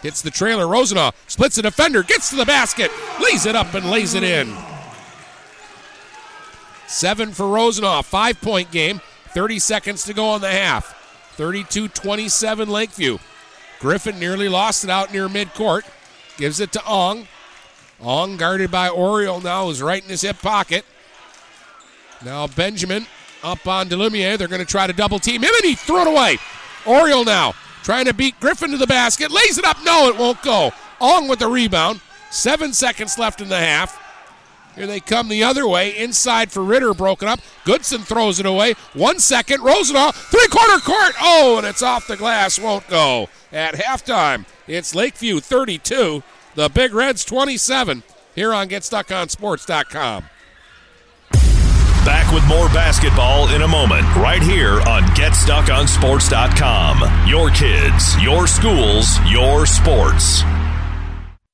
[0.00, 0.66] Hits the trailer.
[0.66, 2.90] Rosenau splits a defender, gets to the basket,
[3.22, 4.56] lays it up and lays it in.
[6.86, 9.02] Seven for Rosenau, five point game.
[9.34, 10.94] 30 seconds to go on the half.
[11.36, 13.18] 32 27 Lakeview.
[13.80, 15.82] Griffin nearly lost it out near midcourt.
[16.38, 17.28] Gives it to Ong.
[18.00, 20.84] Ong guarded by Oriole now is right in his hip pocket.
[22.24, 23.06] Now Benjamin
[23.42, 24.36] up on Delumiere.
[24.36, 26.38] They're going to try to double team him, and he threw it away.
[26.86, 29.30] Oriole now trying to beat Griffin to the basket.
[29.30, 29.78] Lays it up.
[29.84, 30.72] No, it won't go.
[31.00, 32.00] Ong with the rebound.
[32.30, 34.02] Seven seconds left in the half.
[34.74, 35.96] Here they come the other way.
[35.96, 37.40] Inside for Ritter, broken up.
[37.64, 38.74] Goodson throws it away.
[38.92, 39.62] One second.
[39.62, 41.14] Rosenau, three quarter court.
[41.20, 42.58] Oh, and it's off the glass.
[42.58, 43.28] Won't go.
[43.52, 46.22] At halftime, it's Lakeview 32,
[46.56, 48.02] the Big Reds 27
[48.34, 50.24] here on GetStuckOnSports.com.
[52.04, 57.28] Back with more basketball in a moment, right here on GetStuckOnSports.com.
[57.28, 60.44] Your kids, your schools, your sports.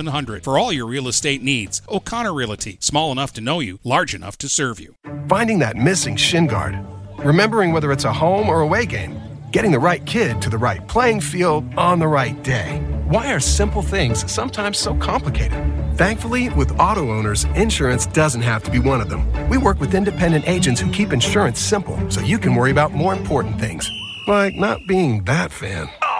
[0.00, 1.82] 700 for all your real estate needs.
[1.88, 4.94] O'Connor Realty, small enough to know you, large enough to serve you.
[5.28, 6.78] Finding that missing shin guard.
[7.18, 9.20] Remembering whether it's a home or away game.
[9.52, 12.80] Getting the right kid to the right playing field on the right day.
[13.08, 15.58] Why are simple things sometimes so complicated?
[15.98, 19.22] Thankfully, with auto owners, insurance doesn't have to be one of them.
[19.50, 23.12] We work with independent agents who keep insurance simple so you can worry about more
[23.12, 23.90] important things,
[24.26, 25.90] like not being that fan.
[26.02, 26.19] Oh,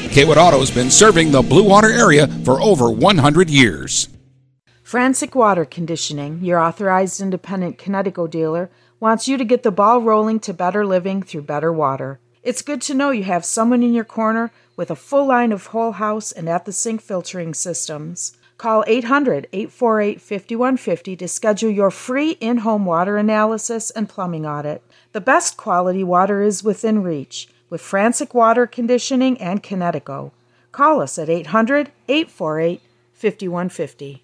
[0.11, 4.09] Cawood Auto has been serving the Blue Water area for over 100 years.
[4.83, 10.41] Frantic Water Conditioning, your authorized independent Kinetico dealer, wants you to get the ball rolling
[10.41, 12.19] to better living through better water.
[12.43, 15.67] It's good to know you have someone in your corner with a full line of
[15.67, 18.35] whole house and at the sink filtering systems.
[18.57, 24.83] Call 800 848 5150 to schedule your free in home water analysis and plumbing audit.
[25.13, 30.29] The best quality water is within reach with Frantic Water Conditioning and Kinetico.
[30.71, 32.81] Call us at 800 848
[33.13, 34.23] 5150.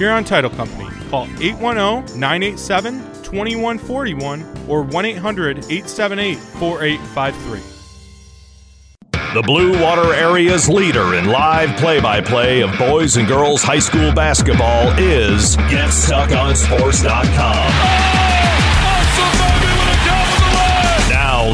[0.00, 0.88] Huron Title Company.
[1.10, 7.60] Call 810 987 2141 or 1 800 878 4853.
[9.34, 13.78] The Blue Water Area's leader in live play by play of boys and girls high
[13.78, 17.10] school basketball is GetStuckOnSports.com.
[17.10, 18.29] Now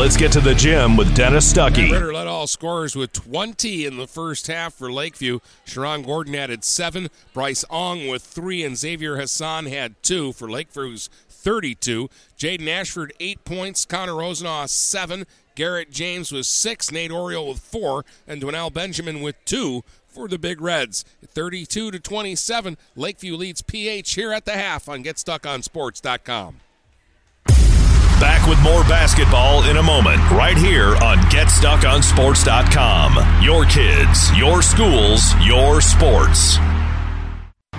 [0.07, 1.91] let's get to the gym with Dennis Stuckey.
[1.91, 5.41] Ritter led all scorers with 20 in the first half for Lakeview.
[5.65, 7.09] Sharon Gordon added seven.
[7.35, 12.09] Bryce Ong with three, and Xavier Hassan had two for Lakeview's 32.
[12.39, 13.85] Jaden Ashford, eight points.
[13.85, 15.25] Connor Rosenaw, seven.
[15.57, 16.93] Garrett James with six.
[16.93, 18.05] Nate Oriole with four.
[18.29, 21.05] And Dwennell Benjamin with two for the Big Reds.
[21.27, 22.79] 32 to 27.
[22.95, 26.61] Lakeview leads PH here at the half on GetStuckOnSports.com.
[28.19, 33.43] Back with more basketball in a moment, right here on GetStuckOnSports.com.
[33.43, 36.57] Your kids, your schools, your sports.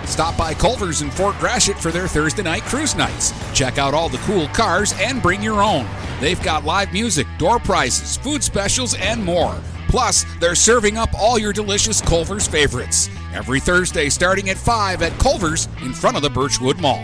[0.04, 3.34] Stop by Culver's in Fort Gratiot for their Thursday night cruise nights.
[3.52, 5.88] Check out all the cool cars and bring your own.
[6.20, 9.60] They've got live music, door prizes, food specials, and more.
[9.90, 13.10] Plus, they're serving up all your delicious Culver's favorites.
[13.34, 17.04] Every Thursday starting at 5 at Culver's in front of the Birchwood Mall.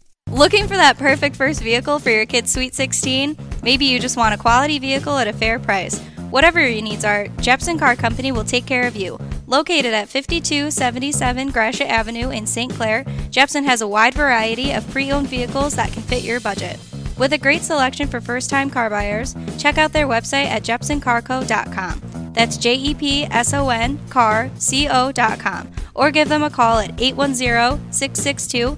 [0.31, 3.35] Looking for that perfect first vehicle for your kid's Sweet 16?
[3.63, 5.99] Maybe you just want a quality vehicle at a fair price.
[6.29, 9.19] Whatever your needs are, Jepson Car Company will take care of you.
[9.45, 12.71] Located at 5277 Gratiot Avenue in St.
[12.71, 16.79] Clair, Jepson has a wide variety of pre owned vehicles that can fit your budget.
[17.17, 22.31] With a great selection for first time car buyers, check out their website at jepsoncarco.com.
[22.31, 25.69] That's J E P S O N car C O.com.
[25.93, 28.77] Or give them a call at 810 662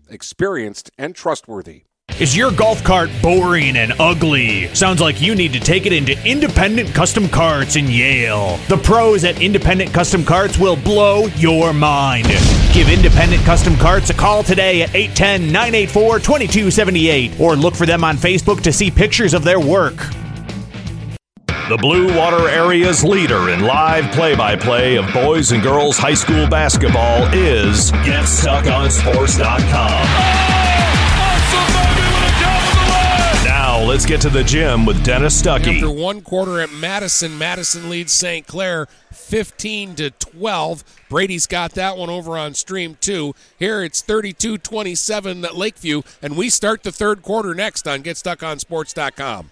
[0.13, 1.83] experienced and trustworthy.
[2.19, 4.67] Is your golf cart boring and ugly?
[4.75, 8.57] Sounds like you need to take it into Independent Custom Carts in Yale.
[8.67, 12.27] The pros at Independent Custom Carts will blow your mind.
[12.73, 18.03] Give Independent Custom Carts a call today at 810 984 2278 or look for them
[18.03, 19.97] on Facebook to see pictures of their work.
[21.69, 26.13] The Blue Water Area's leader in live play by play of boys and girls high
[26.13, 30.01] school basketball is GetStuckOnSports.com.
[33.45, 35.75] Now let's get to the gym with Dennis Stuckey.
[35.75, 38.45] After one quarter at Madison, Madison leads St.
[38.45, 40.83] Clair 15 to 12.
[41.09, 43.33] Brady's got that one over on stream two.
[43.57, 49.51] Here it's 32-27 at Lakeview, and we start the third quarter next on GetStuckOnSports.com.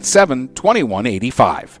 [0.00, 1.80] 987 2185.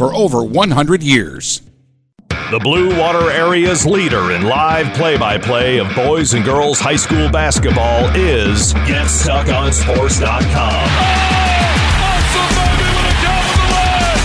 [0.00, 1.60] for over 100 years.
[2.30, 6.96] The Blue Water Area's leader in live play by play of boys and girls high
[6.96, 10.86] school basketball is GetStuckOnSports.com.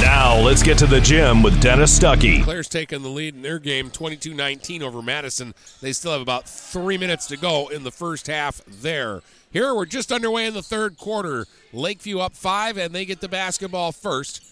[0.02, 2.42] Now let's get to the gym with Dennis Stuckey.
[2.42, 5.54] Clair's taking the lead in their game 22 19 over Madison.
[5.82, 9.24] They still have about three minutes to go in the first half there.
[9.52, 11.48] Here we're just underway in the third quarter.
[11.74, 14.45] Lakeview up five, and they get the basketball first.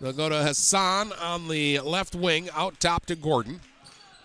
[0.00, 3.60] They'll go to Hassan on the left wing, out top to Gordon.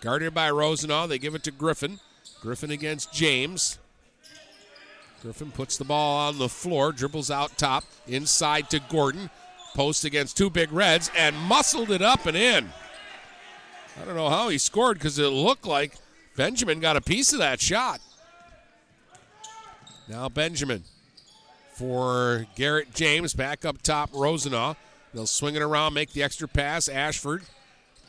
[0.00, 1.06] Guarded by Rosenau.
[1.06, 2.00] They give it to Griffin.
[2.40, 3.78] Griffin against James.
[5.22, 9.30] Griffin puts the ball on the floor, dribbles out top, inside to Gordon.
[9.74, 12.70] Post against two big reds and muscled it up and in.
[14.00, 15.94] I don't know how he scored because it looked like
[16.36, 18.00] Benjamin got a piece of that shot.
[20.08, 20.82] Now Benjamin
[21.74, 24.74] for Garrett James back up top, Rosenau.
[25.12, 26.88] They'll swing it around, make the extra pass.
[26.88, 27.42] Ashford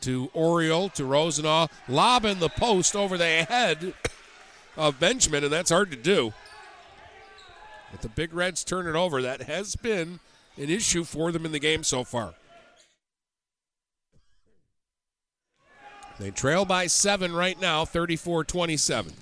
[0.00, 3.94] to Oriole to Rosenau, lobbing the post over the head
[4.76, 6.32] of Benjamin, and that's hard to do.
[7.90, 9.22] But the Big Reds turn it over.
[9.22, 10.20] That has been
[10.56, 12.34] an issue for them in the game so far.
[16.18, 19.12] They trail by seven right now, 34 27.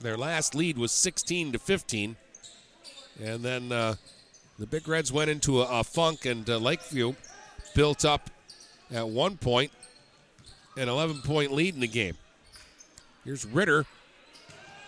[0.00, 2.16] Their last lead was 16 to 15.
[3.22, 3.96] And then uh,
[4.60, 7.14] the Big Reds went into a, a funk, and uh, Lakeview
[7.74, 8.28] built up
[8.92, 9.72] at one point
[10.76, 12.16] an 11 point lead in the game.
[13.24, 13.86] Here's Ritter.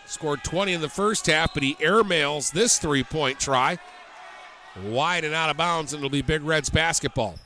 [0.06, 3.78] Scored 20 in the first half, but he airmails this three point try.
[4.84, 7.36] Wide and out of bounds, and it'll be Big Reds basketball.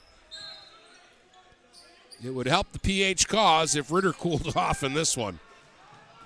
[2.25, 5.39] It would help the PH cause if Ritter cooled off in this one.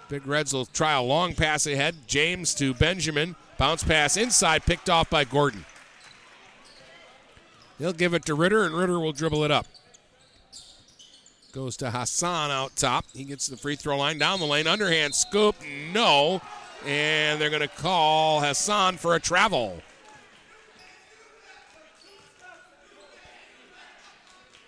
[0.08, 1.94] Big Reds will try a long pass ahead.
[2.06, 3.36] James to Benjamin.
[3.58, 5.66] Bounce pass inside, picked off by Gordon.
[7.80, 9.66] He'll give it to Ritter, and Ritter will dribble it up.
[11.52, 13.06] Goes to Hassan out top.
[13.14, 14.66] He gets to the free throw line down the lane.
[14.66, 15.56] Underhand scoop.
[15.92, 16.42] No.
[16.86, 19.80] And they're going to call Hassan for a travel.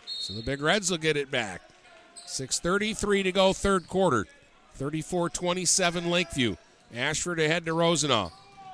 [0.06, 1.60] So the Big Reds will get it back.
[2.26, 4.26] 6.33 to go, third quarter.
[4.76, 6.56] 34 27 Lakeview.
[6.94, 8.30] Ashford ahead to Rosenau.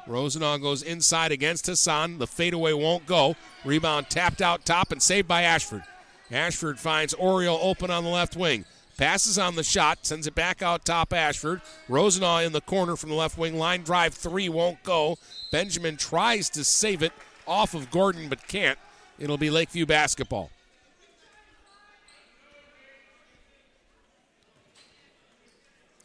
[0.08, 2.18] Rosenau goes inside against Hassan.
[2.18, 3.36] The fadeaway won't go.
[3.64, 5.84] Rebound tapped out top and saved by Ashford.
[6.30, 8.64] Ashford finds Oriole open on the left wing.
[8.96, 11.60] Passes on the shot, sends it back out top Ashford.
[11.88, 13.56] Rosenau in the corner from the left wing.
[13.56, 15.18] Line drive three won't go.
[15.52, 17.12] Benjamin tries to save it
[17.46, 18.78] off of Gordon but can't.
[19.18, 20.50] It'll be Lakeview basketball.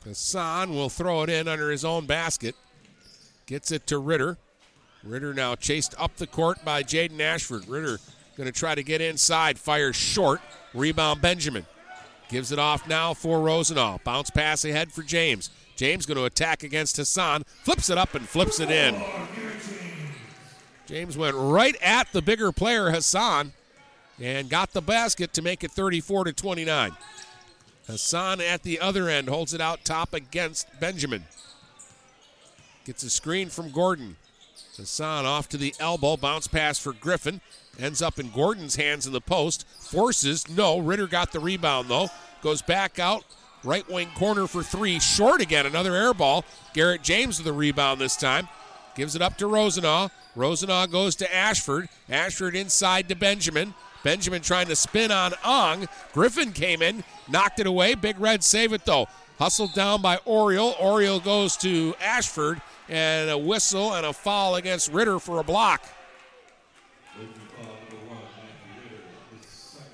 [0.04, 2.56] Hassan will throw it in under his own basket.
[3.54, 4.39] Gets it to Ritter.
[5.04, 7.68] Ritter now chased up the court by Jaden Ashford.
[7.68, 7.99] Ritter
[8.36, 10.41] going to try to get inside, fires short.
[10.74, 11.68] Rebound Benjamin.
[12.30, 13.99] Gives it off now for Rosenau.
[14.04, 15.51] Bounce pass ahead for James.
[15.76, 17.43] James going to attack against Hassan.
[17.43, 18.99] Flips it up and flips it in.
[20.88, 23.54] James went right at the bigger player, Hassan,
[24.20, 26.93] and got the basket to make it 34 to 29.
[27.86, 31.26] Hassan at the other end holds it out top against Benjamin.
[32.86, 34.18] Gets a screen from Gordon.
[34.76, 36.18] Hassan off to the elbow.
[36.18, 37.42] Bounce pass for Griffin.
[37.80, 39.66] Ends up in Gordon's hands in the post.
[39.68, 40.50] Forces.
[40.50, 40.80] No.
[40.80, 42.10] Ritter got the rebound, though.
[42.42, 43.24] Goes back out.
[43.64, 45.00] Right wing corner for three.
[45.00, 45.66] Short again.
[45.66, 46.44] Another air ball.
[46.74, 48.50] Garrett James with the rebound this time.
[48.96, 50.10] Gives it up to Rosenau.
[50.36, 51.88] Rosenau goes to Ashford.
[52.10, 53.74] Ashford inside to Benjamin.
[54.04, 55.88] Benjamin trying to spin on Ong.
[56.14, 57.96] Griffin came in, knocked it away.
[57.96, 59.08] Big Red save it though.
[59.40, 60.76] Hustled down by Oriole.
[60.80, 65.84] Oriole goes to Ashford, and a whistle and a foul against Ritter for a block.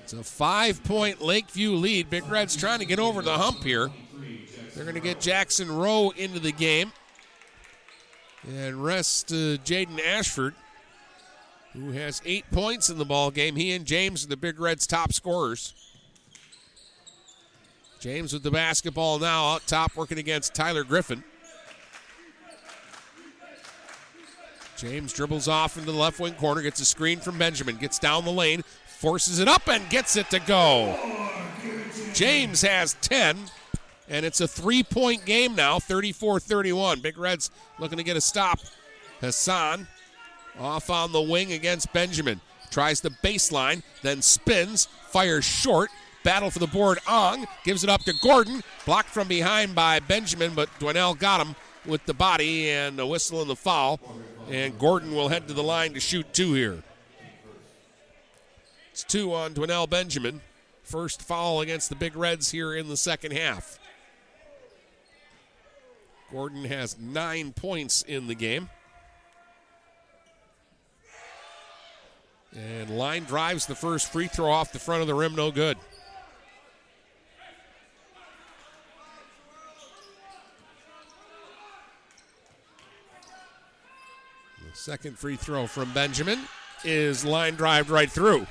[0.02, 2.10] It's a five point Lakeview lead.
[2.10, 3.90] Big Red's trying to get over the hump here.
[4.74, 6.92] They're going to get Jackson Rowe into the game
[8.48, 10.54] and rest uh, Jaden Ashford,
[11.74, 13.56] who has eight points in the ball game.
[13.56, 15.74] He and James are the Big Reds' top scorers.
[18.00, 21.22] James with the basketball now out top, working against Tyler Griffin.
[24.80, 28.24] James dribbles off into the left wing corner, gets a screen from Benjamin, gets down
[28.24, 30.98] the lane, forces it up, and gets it to go.
[32.14, 33.36] James has 10,
[34.08, 37.00] and it's a three point game now 34 31.
[37.00, 38.58] Big Reds looking to get a stop.
[39.20, 39.86] Hassan
[40.58, 42.40] off on the wing against Benjamin.
[42.70, 45.90] Tries the baseline, then spins, fires short.
[46.22, 46.98] Battle for the board.
[47.06, 48.62] Ong gives it up to Gordon.
[48.86, 51.54] Blocked from behind by Benjamin, but Dwinell got him
[51.84, 54.00] with the body and a whistle and the foul.
[54.48, 56.82] And Gordon will head to the line to shoot two here.
[58.90, 60.40] It's two on Dwinell Benjamin.
[60.82, 63.78] First foul against the Big Reds here in the second half.
[66.32, 68.68] Gordon has nine points in the game.
[72.56, 75.78] And line drives the first free throw off the front of the rim, no good.
[84.80, 86.40] Second free throw from Benjamin
[86.84, 88.46] is line drive right through.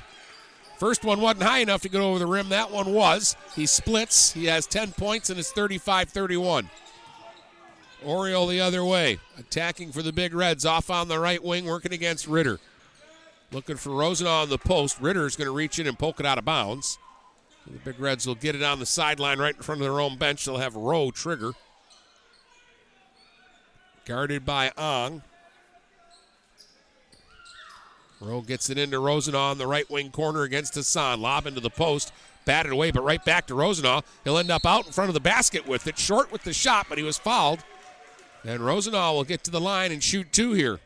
[0.78, 2.48] First one wasn't high enough to get over the rim.
[2.50, 3.36] That one was.
[3.56, 4.32] He splits.
[4.32, 6.70] He has 10 points and it's 35 31.
[8.04, 11.92] Oriole the other way, attacking for the Big Reds off on the right wing, working
[11.92, 12.60] against Ritter.
[13.52, 15.00] Looking for Rosenau on the post.
[15.00, 16.96] Ritter is going to reach in and poke it out of bounds.
[17.66, 20.16] The Big Reds will get it on the sideline right in front of their own
[20.16, 20.44] bench.
[20.44, 21.52] They'll have Rowe trigger.
[24.06, 25.22] Guarded by Ong.
[28.20, 31.20] Rowe gets it into Rosenau on the right wing corner against Hassan.
[31.20, 32.12] Lob into the post.
[32.44, 34.02] Batted away, but right back to Rosenau.
[34.24, 35.98] He'll end up out in front of the basket with it.
[35.98, 37.60] Short with the shot, but he was fouled.
[38.44, 40.80] And Rosenau will get to the line and shoot two here.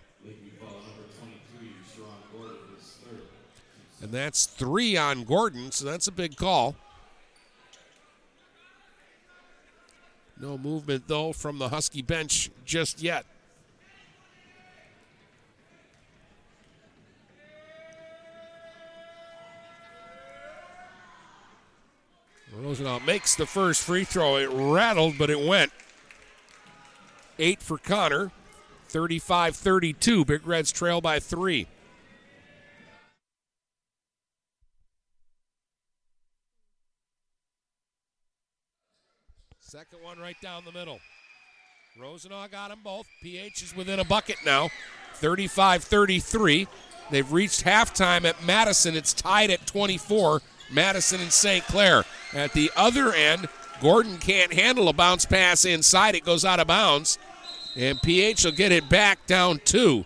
[4.02, 6.76] And that's three on Gordon, so that's a big call.
[10.38, 13.24] No movement, though, from the Husky bench just yet.
[22.56, 24.36] Rosenau makes the first free throw.
[24.36, 25.72] It rattled, but it went.
[27.38, 28.30] Eight for Connor.
[28.88, 30.24] 35 32.
[30.24, 31.66] Big Reds trail by three.
[39.58, 41.00] Second one right down the middle.
[42.00, 43.06] Rosenau got them both.
[43.22, 44.68] PH is within a bucket now.
[45.14, 46.68] 35 33.
[47.10, 48.94] They've reached halftime at Madison.
[48.94, 50.40] It's tied at 24.
[50.70, 51.64] Madison and St.
[51.66, 52.04] Clair.
[52.32, 53.48] At the other end,
[53.80, 56.14] Gordon can't handle a bounce pass inside.
[56.14, 57.18] It goes out of bounds.
[57.76, 60.04] And PH will get it back down two.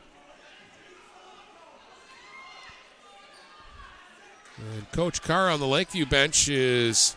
[4.56, 7.14] And Coach Carr on the Lakeview bench is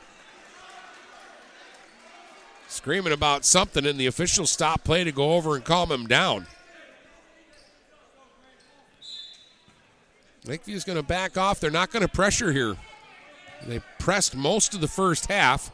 [2.68, 6.46] screaming about something, and the officials stop play to go over and calm him down.
[10.46, 11.60] Lakeview's going to back off.
[11.60, 12.76] They're not going to pressure here.
[13.68, 15.72] They pressed most of the first half.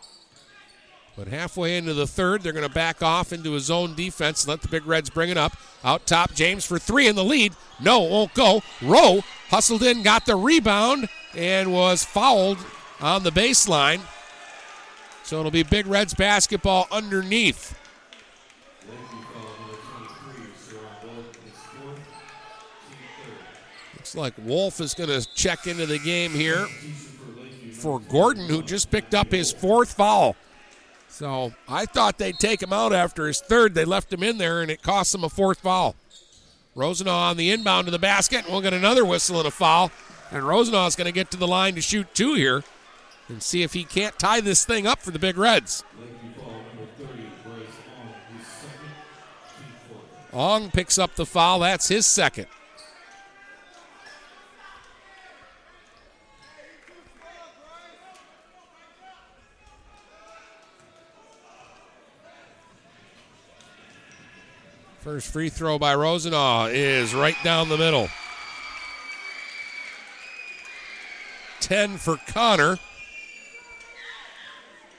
[1.15, 4.49] But halfway into the third, they're going to back off into a zone defense and
[4.49, 5.57] let the Big Reds bring it up.
[5.83, 7.53] Out top, James for three in the lead.
[7.81, 8.61] No, won't go.
[8.83, 12.59] Rowe hustled in, got the rebound, and was fouled
[13.01, 14.01] on the baseline.
[15.23, 17.75] So it'll be Big Reds basketball underneath.
[23.95, 26.67] Looks like Wolf is going to check into the game here
[27.77, 30.35] for Gordon, who just picked up his fourth foul.
[31.07, 33.73] So I thought they'd take him out after his third.
[33.73, 35.95] They left him in there, and it cost him a fourth foul.
[36.75, 38.45] Rosenau on the inbound to the basket.
[38.47, 39.91] We'll get another whistle and a foul.
[40.31, 42.63] And Rosenau is going to get to the line to shoot two here
[43.29, 45.83] and see if he can't tie this thing up for the Big Reds.
[50.33, 51.59] Ong picks up the foul.
[51.59, 52.47] That's his second.
[65.07, 68.09] First free throw by Rosenau is right down the middle.
[71.61, 72.77] 10 for Connor.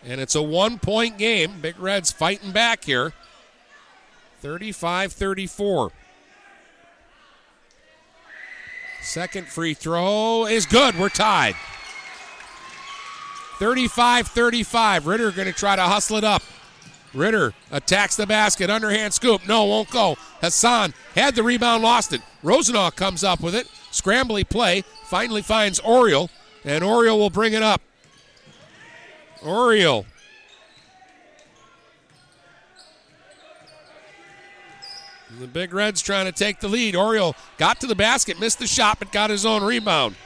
[0.03, 1.61] And it's a one point game.
[1.61, 3.13] Big Reds fighting back here.
[4.41, 5.93] 35 34.
[9.03, 10.99] Second free throw is good.
[10.99, 11.55] We're tied.
[13.59, 15.07] 35 35.
[15.07, 16.43] Ritter going to try to hustle it up.
[17.15, 18.71] Ritter attacks the basket.
[18.71, 19.47] Underhand scoop.
[19.47, 20.17] No, won't go.
[20.41, 22.21] Hassan had the rebound, lost it.
[22.43, 23.67] Rosenau comes up with it.
[23.91, 24.83] Scrambly play.
[25.05, 26.31] Finally finds Oriole.
[26.65, 27.81] And Oriole will bring it up.
[29.43, 30.07] Oriole.
[35.39, 36.97] The Big Reds trying to take the lead.
[36.97, 40.17] Oriole got to the basket, missed the shot, but got his own rebound.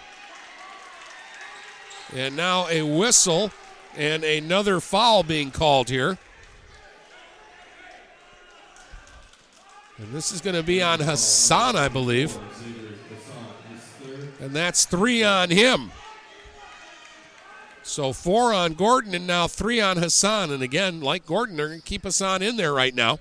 [2.14, 3.50] And now a whistle
[3.96, 6.18] and another foul being called here.
[10.12, 12.36] This is going to be on Hassan, I believe.
[14.40, 15.90] And that's three on him.
[17.82, 20.50] So four on Gordon and now three on Hassan.
[20.50, 23.18] And again, like Gordon, they're going to keep Hassan in there right now.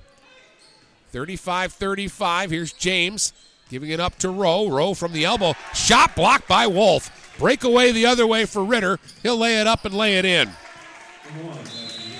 [1.11, 2.51] 35 35.
[2.51, 3.33] Here's James
[3.69, 4.69] giving it up to Rowe.
[4.69, 5.53] Rowe from the elbow.
[5.73, 7.35] Shot blocked by Wolf.
[7.37, 8.99] Breakaway the other way for Ritter.
[9.23, 10.49] He'll lay it up and lay it in.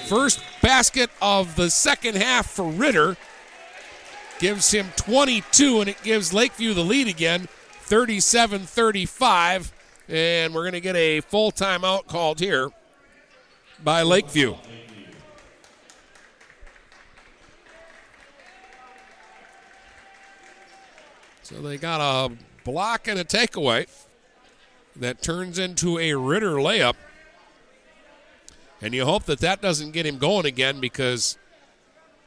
[0.08, 3.18] First basket of the second half for Ritter
[4.42, 7.48] gives him 22, and it gives Lakeview the lead again,
[7.84, 9.72] 37 35.
[10.10, 12.72] And we're going to get a full timeout called here
[13.84, 14.56] by Lakeview.
[21.44, 23.88] So they got a block and a takeaway
[24.96, 26.96] that turns into a Ritter layup.
[28.82, 31.38] And you hope that that doesn't get him going again because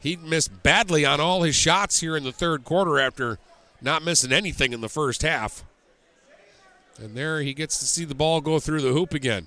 [0.05, 3.39] he missed badly on all his shots here in the third quarter after
[3.81, 5.65] not missing anything in the first half.
[6.99, 9.47] And there he gets to see the ball go through the hoop again.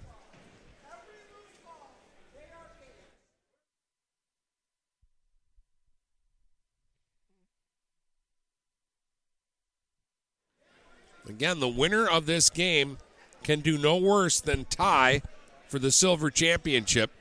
[11.29, 12.97] Again, the winner of this game
[13.43, 15.21] can do no worse than tie
[15.67, 17.11] for the silver championship.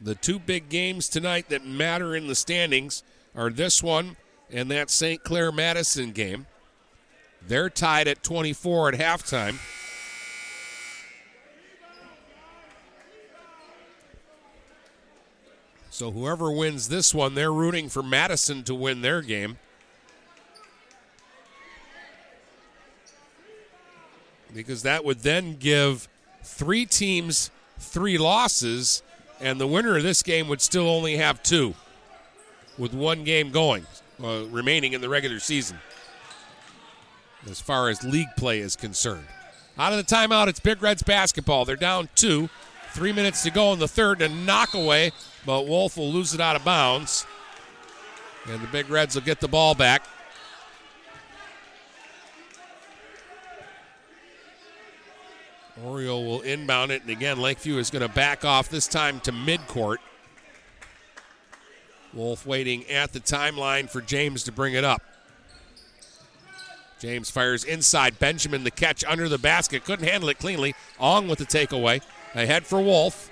[0.00, 3.02] The two big games tonight that matter in the standings
[3.34, 4.16] are this one
[4.50, 5.22] and that St.
[5.24, 6.46] Clair Madison game.
[7.46, 9.58] They're tied at 24 at halftime.
[15.90, 19.58] So whoever wins this one, they're rooting for Madison to win their game.
[24.52, 26.08] Because that would then give
[26.42, 29.02] three teams three losses,
[29.44, 31.74] and the winner of this game would still only have two,
[32.78, 33.86] with one game going,
[34.22, 35.78] uh, remaining in the regular season
[37.48, 39.26] as far as league play is concerned.
[39.78, 41.66] Out of the timeout, it's Big Reds basketball.
[41.66, 42.48] They're down two.
[42.92, 45.12] Three minutes to go in the third, and a knockaway,
[45.44, 47.26] but Wolf will lose it out of bounds.
[48.48, 50.06] And the Big Reds will get the ball back.
[55.82, 59.32] Oriole will inbound it, and again, Lakeview is going to back off this time to
[59.32, 59.96] midcourt.
[62.12, 65.02] Wolf waiting at the timeline for James to bring it up.
[67.00, 68.18] James fires inside.
[68.18, 69.84] Benjamin the catch under the basket.
[69.84, 70.74] Couldn't handle it cleanly.
[71.00, 72.00] Ong with the takeaway.
[72.34, 73.30] Ahead for Wolf.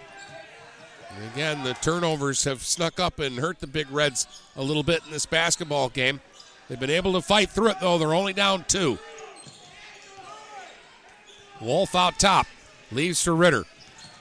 [1.16, 5.05] And again, the turnovers have snuck up and hurt the Big Reds a little bit
[5.06, 6.20] in this basketball game.
[6.69, 7.98] They've been able to fight through it, though.
[7.98, 8.98] They're only down two.
[11.62, 12.47] Wolf out top.
[12.90, 13.64] Leaves for Ritter.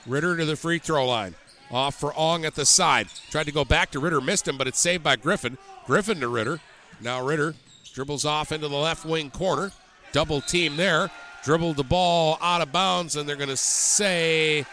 [0.06, 1.34] Ritter to the free throw line.
[1.70, 3.08] Off for Ong at the side.
[3.30, 5.58] Tried to go back to Ritter, missed him, but it's saved by Griffin.
[5.86, 6.60] Griffin to Ritter.
[7.00, 7.54] Now Ritter
[7.92, 9.72] dribbles off into the left wing corner.
[10.12, 11.10] Double team there.
[11.42, 14.64] Dribbled the ball out of bounds, and they're going to say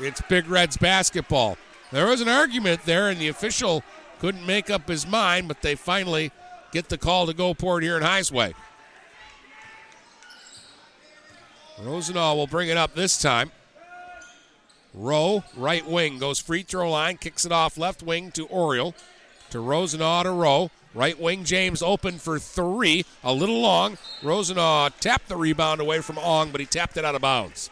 [0.00, 1.56] it's Big Reds basketball.
[1.90, 3.82] There was an argument there, and the official
[4.18, 6.30] couldn't make up his mind, but they finally
[6.72, 8.54] get the call to go Port Huron's way.
[11.82, 13.52] Rosenau will bring it up this time.
[14.92, 18.94] Rowe, right wing, goes free throw line, kicks it off left wing to Oriole.
[19.50, 20.70] To Rosenau to Rowe.
[20.92, 23.04] Right wing, James open for three.
[23.22, 23.96] A little long.
[24.22, 27.70] Rosenau tapped the rebound away from Ong, but he tapped it out of bounds.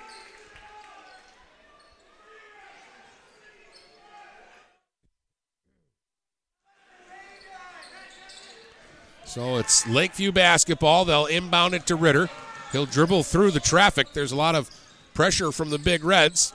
[9.24, 11.04] So it's Lakeview basketball.
[11.04, 12.30] They'll inbound it to Ritter.
[12.72, 14.12] He'll dribble through the traffic.
[14.12, 14.70] There's a lot of
[15.14, 16.52] pressure from the Big Reds.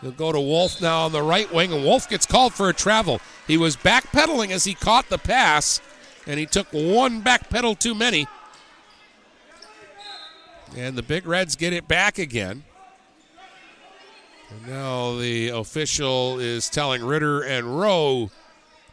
[0.00, 2.74] He'll go to Wolf now on the right wing, and Wolf gets called for a
[2.74, 3.20] travel.
[3.46, 5.80] He was backpedaling as he caught the pass,
[6.26, 8.28] and he took one backpedal too many.
[10.76, 12.64] And the Big Reds get it back again.
[14.50, 18.30] And now the official is telling Ritter and Rowe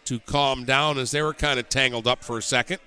[0.06, 2.80] to calm down as they were kind of tangled up for a second.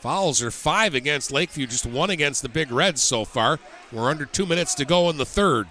[0.00, 3.58] Fouls are five against Lakeview, just one against the Big Reds so far.
[3.92, 5.66] We're under two minutes to go in the third.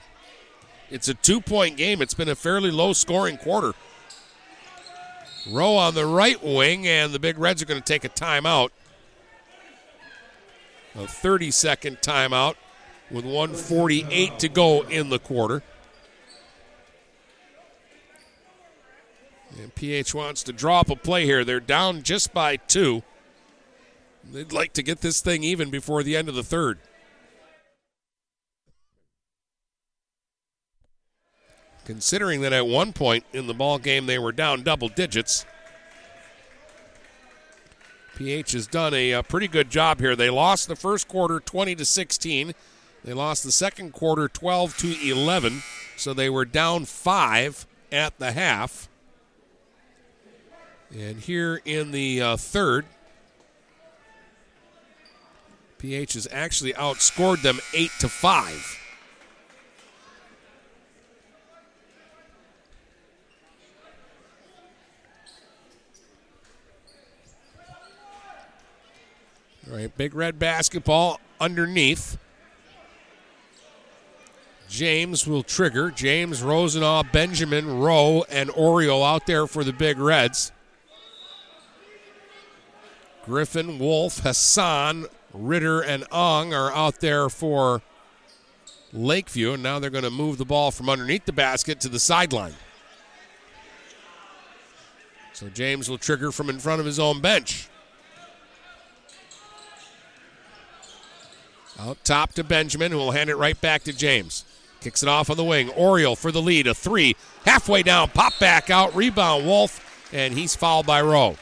[0.89, 2.01] It's a two point game.
[2.01, 3.73] It's been a fairly low scoring quarter.
[5.49, 8.69] Rowe on the right wing, and the Big Reds are going to take a timeout.
[10.95, 12.55] A 30 second timeout
[13.09, 15.63] with 148 to go in the quarter.
[19.57, 21.45] And PH wants to draw up a play here.
[21.45, 23.03] They're down just by two.
[24.31, 26.79] They'd like to get this thing even before the end of the third.
[31.85, 35.45] Considering that at one point in the ball game they were down double digits,
[38.17, 40.15] PH has done a, a, pretty good job here.
[40.15, 42.53] They lost the first quarter 20 to 16.
[43.05, 45.61] They lost the second quarter 12 to 11,
[45.95, 48.89] so they were down 5 at the half.
[50.91, 52.85] And here in the uh, third,
[55.77, 58.79] PH has actually outscored them 8 to 5.
[69.69, 72.17] All right, Big Red basketball underneath.
[74.69, 75.91] James will trigger.
[75.91, 80.51] James, Rosenau, Benjamin, Rowe, and Oriole out there for the Big Reds.
[83.25, 85.05] Griffin, Wolf, Hassan,
[85.37, 87.81] Ritter, and Ong are out there for
[88.93, 91.99] Lakeview, and now they're going to move the ball from underneath the basket to the
[91.99, 92.55] sideline.
[95.33, 97.69] So James will trigger from in front of his own bench.
[101.79, 104.45] Out top to Benjamin, who will hand it right back to James.
[104.81, 105.69] Kicks it off on the wing.
[105.71, 106.65] Oriole for the lead.
[106.65, 107.15] A three.
[107.45, 108.09] Halfway down.
[108.09, 108.95] Pop back out.
[108.95, 109.83] Rebound Wolf.
[110.11, 111.37] And he's fouled by Rowe.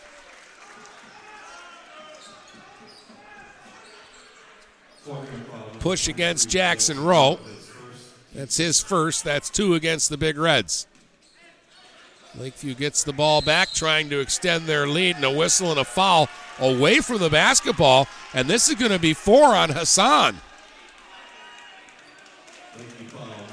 [5.79, 7.39] Push against Jackson Rowe.
[8.33, 9.23] That's his first.
[9.23, 10.87] That's two against the Big Reds.
[12.37, 15.85] Lakeview gets the ball back, trying to extend their lead, and a whistle and a
[15.85, 16.27] foul
[16.59, 18.07] away from the basketball.
[18.33, 20.37] And this is going to be four on Hassan.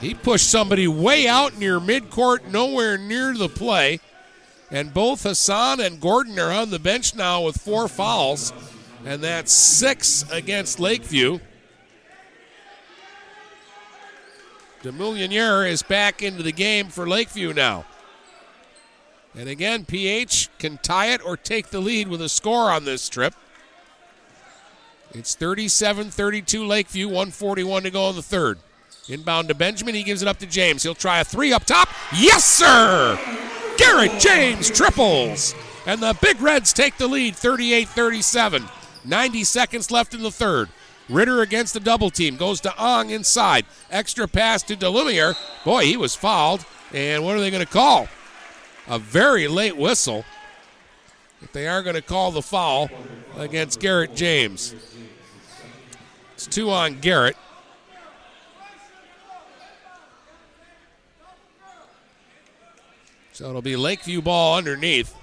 [0.01, 4.01] He pushed somebody way out near midcourt, nowhere near the play.
[4.69, 8.53] And both Hassan and Gordon are on the bench now with four fouls.
[9.05, 11.41] And that's six against Lakeview.
[14.83, 17.85] DeMoulionier is back into the game for Lakeview now.
[19.35, 23.09] And again, PH can tie it or take the lead with a score on this
[23.09, 23.35] trip.
[25.13, 28.59] It's 37 32 Lakeview, 141 to go in the third.
[29.09, 29.95] Inbound to Benjamin.
[29.95, 30.83] He gives it up to James.
[30.83, 31.89] He'll try a three up top.
[32.15, 33.19] Yes, sir!
[33.77, 35.55] Garrett James triples.
[35.87, 38.65] And the Big Reds take the lead 38 37.
[39.05, 40.69] 90 seconds left in the third.
[41.09, 42.37] Ritter against the double team.
[42.37, 43.67] Goes to Ong inside.
[43.91, 45.35] Extra pass to Delumiere.
[45.65, 46.65] Boy, he was fouled.
[46.93, 48.09] And what are they going to call?
[48.89, 50.25] A very late whistle.
[51.41, 52.89] If they are going to call the foul
[53.37, 54.75] against Garrett James.
[56.35, 57.37] It's two on Garrett.
[63.33, 65.15] So it'll be Lakeview ball underneath.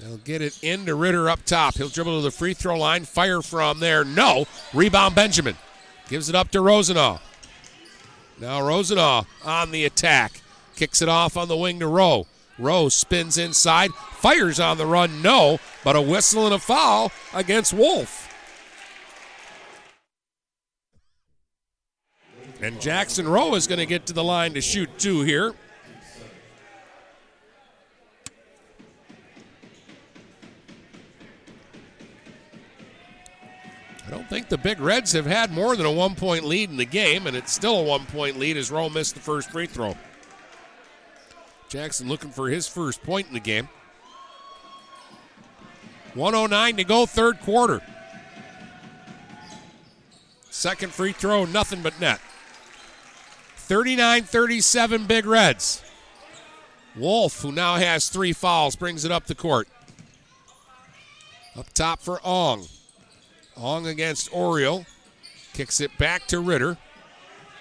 [0.00, 1.76] They'll get it into Ritter up top.
[1.76, 4.02] He'll dribble to the free throw line, fire from there.
[4.02, 4.46] No.
[4.72, 5.56] Rebound Benjamin.
[6.08, 7.18] Gives it up to Rosenau.
[8.40, 10.40] Now Rosenau on the attack.
[10.74, 12.26] Kicks it off on the wing to Rowe.
[12.58, 15.20] Rowe spins inside, fires on the run.
[15.20, 18.26] No, but a whistle and a foul against Wolf.
[22.62, 25.54] And Jackson Rowe is going to get to the line to shoot two here.
[34.10, 36.76] I don't think the Big Reds have had more than a one point lead in
[36.76, 39.66] the game, and it's still a one point lead as Rowe missed the first free
[39.66, 39.96] throw.
[41.68, 43.68] Jackson looking for his first point in the game.
[46.14, 47.80] 109 to go, third quarter.
[50.50, 52.20] Second free throw, nothing but net.
[53.54, 55.84] 39 37 Big Reds.
[56.96, 59.68] Wolf, who now has three fouls, brings it up the court.
[61.54, 62.66] Up top for Ong.
[63.60, 64.86] Ong against Oriole.
[65.52, 66.78] Kicks it back to Ritter.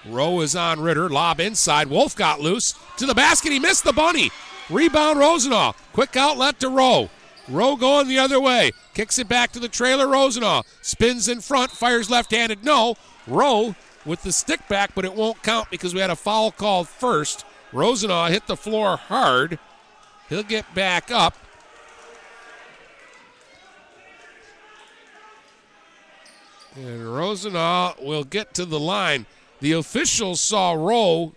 [0.05, 1.09] Rowe is on Ritter.
[1.09, 1.87] Lob inside.
[1.87, 2.73] Wolf got loose.
[2.97, 3.51] To the basket.
[3.51, 4.31] He missed the bunny.
[4.69, 5.73] Rebound Rosenau.
[5.93, 7.09] Quick outlet to Rowe.
[7.47, 8.71] Rowe going the other way.
[8.93, 10.07] Kicks it back to the trailer.
[10.07, 11.71] Rosenau spins in front.
[11.71, 12.63] Fires left handed.
[12.63, 12.95] No.
[13.27, 16.87] Rowe with the stick back, but it won't count because we had a foul called
[16.87, 17.45] first.
[17.73, 19.59] Rosenau hit the floor hard.
[20.29, 21.35] He'll get back up.
[26.75, 29.25] And Rosenau will get to the line.
[29.59, 31.33] The officials saw Rowe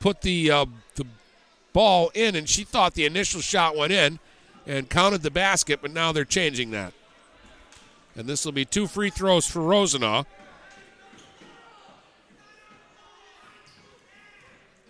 [0.00, 1.06] put the uh, the
[1.72, 4.18] ball in, and she thought the initial shot went in
[4.66, 6.92] and counted the basket, but now they're changing that.
[8.16, 10.24] And this will be two free throws for Rosenau.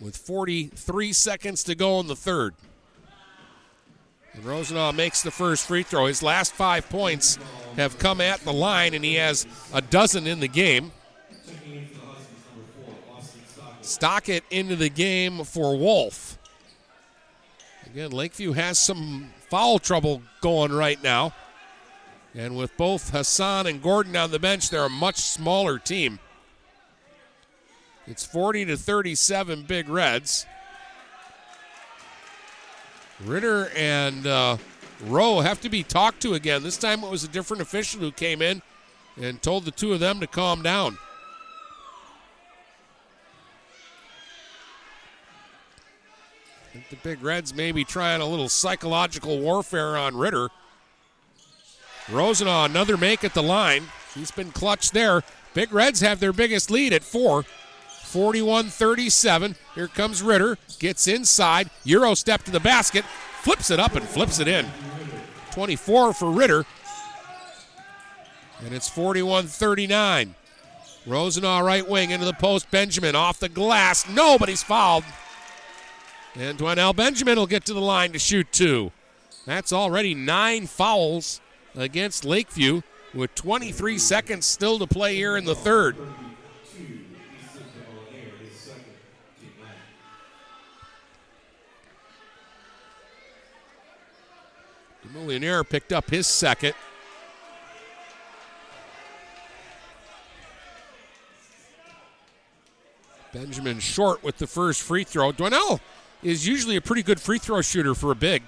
[0.00, 2.54] With 43 seconds to go in the third.
[4.36, 6.06] And Rosenau makes the first free throw.
[6.06, 7.38] His last five points
[7.76, 10.92] have come at the line, and he has a dozen in the game.
[13.80, 16.38] Stockett into the game for Wolf.
[17.86, 21.32] Again, Lakeview has some foul trouble going right now.
[22.34, 26.18] And with both Hassan and Gordon on the bench, they're a much smaller team.
[28.06, 30.44] It's 40 to 37 Big Reds.
[33.24, 34.56] Ritter and uh,
[35.04, 36.62] Rowe have to be talked to again.
[36.62, 38.62] This time it was a different official who came in
[39.20, 40.98] and told the two of them to calm down.
[46.90, 50.50] The Big Reds may be trying a little psychological warfare on Ritter.
[52.10, 53.84] Rosenau, another make at the line.
[54.14, 55.22] He's been clutch there.
[55.54, 57.44] Big Reds have their biggest lead at four.
[58.06, 59.56] 41 37.
[59.74, 60.56] Here comes Ritter.
[60.78, 61.70] Gets inside.
[61.84, 63.04] Euro step to the basket.
[63.42, 64.66] Flips it up and flips it in.
[65.50, 66.64] 24 for Ritter.
[68.64, 70.34] And it's 41 39.
[71.06, 72.70] Rosenau right wing into the post.
[72.70, 74.08] Benjamin off the glass.
[74.08, 75.04] Nobody's fouled.
[76.34, 78.92] And Dwynell Benjamin will get to the line to shoot two.
[79.46, 81.40] That's already nine fouls
[81.74, 82.82] against Lakeview
[83.14, 85.96] with 23 seconds still to play here in the third.
[95.16, 96.74] Millionaire picked up his second.
[103.32, 105.32] Benjamin short with the first free throw.
[105.32, 105.80] Dwynell
[106.22, 108.42] is usually a pretty good free throw shooter for a big.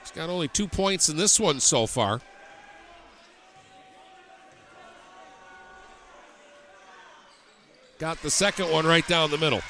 [0.00, 2.20] He's got only two points in this one so far.
[7.98, 9.62] Got the second one right down the middle.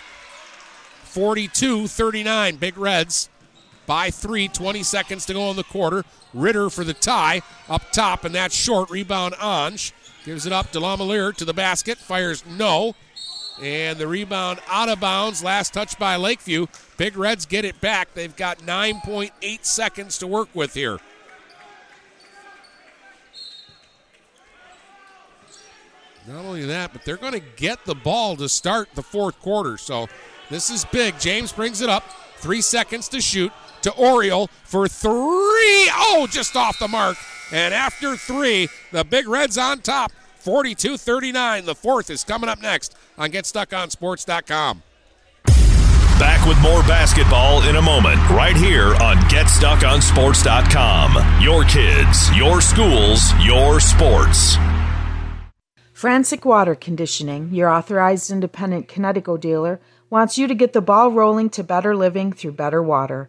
[1.05, 3.29] 42 39, Big Reds
[3.87, 6.05] by three, 20 seconds to go in the quarter.
[6.33, 8.91] Ritter for the tie up top, and that short.
[8.91, 9.93] Rebound Ange.
[10.25, 11.99] Gives it up to Lamalier to the basket.
[11.99, 12.95] Fires no.
[13.63, 15.45] And the rebound out of bounds.
[15.45, 16.67] Last touch by Lakeview.
[16.97, 18.15] Big Reds get it back.
[18.15, 20.99] They've got 9.8 seconds to work with here.
[26.27, 29.77] Not only that, but they're going to get the ball to start the fourth quarter.
[29.77, 30.09] So
[30.49, 31.19] this is big.
[31.21, 32.05] James brings it up.
[32.39, 33.53] Three seconds to shoot
[33.85, 35.89] to Oriole for three.
[35.93, 37.17] Oh, just off the mark.
[37.53, 41.65] And after three, the Big Reds on top, 42 39.
[41.65, 44.83] The fourth is coming up next on GetStuckOnSports.com.
[46.19, 51.43] Back with more basketball in a moment, right here on GetStuckOnSports.com.
[51.43, 54.57] Your kids, your schools, your sports.
[55.93, 61.51] Frantic Water Conditioning, your authorized independent Kinetico dealer, wants you to get the ball rolling
[61.51, 63.29] to better living through better water.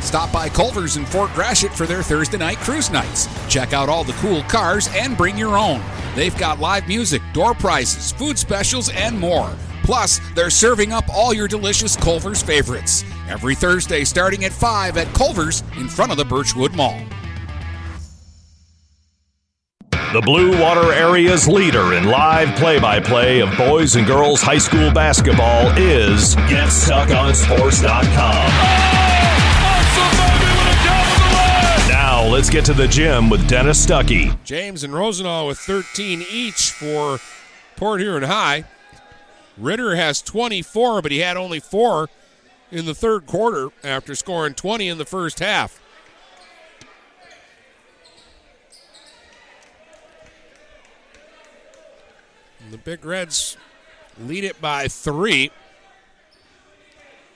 [0.00, 3.28] Stop by Culver's in Fort Gratiot for their Thursday night cruise nights.
[3.48, 5.82] Check out all the cool cars and bring your own.
[6.14, 9.52] They've got live music, door prizes, food specials, and more.
[9.82, 13.04] Plus, they're serving up all your delicious Culver's favorites.
[13.28, 17.00] Every Thursday starting at 5 at Culver's in front of the Birchwood Mall.
[20.12, 24.58] The Blue Water Area's leader in live play by play of boys and girls high
[24.58, 28.90] school basketball is GetStuckOnSports.com.
[28.94, 28.99] Now
[32.40, 34.34] let's get to the gym with Dennis Stuckey.
[34.44, 37.18] James and Rosenau with 13 each for
[37.76, 38.64] Port Huron High.
[39.58, 42.08] Ritter has 24, but he had only four
[42.70, 45.82] in the third quarter after scoring 20 in the first half.
[52.70, 53.58] The Big Reds
[54.18, 55.50] lead it by three.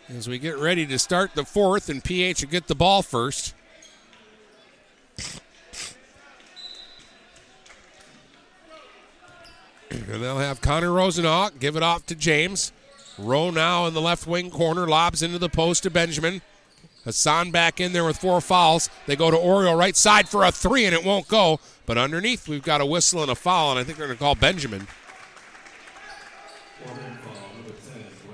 [0.08, 3.52] As we get ready to start the fourth, and PH will get the ball first.
[10.14, 12.70] And they'll have Connor Rosenau give it off to James.
[13.18, 16.40] Rowe now in the left wing corner, lobs into the post to Benjamin.
[17.04, 18.88] Hassan back in there with four fouls.
[19.06, 21.58] They go to Oriole right side for a three, and it won't go.
[21.84, 24.22] But underneath, we've got a whistle and a foul, and I think they're going to
[24.22, 24.86] call Benjamin.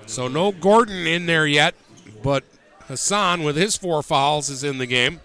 [0.04, 1.74] So no Gordon in there yet,
[2.22, 2.44] but
[2.88, 5.20] Hassan with his four fouls is in the game.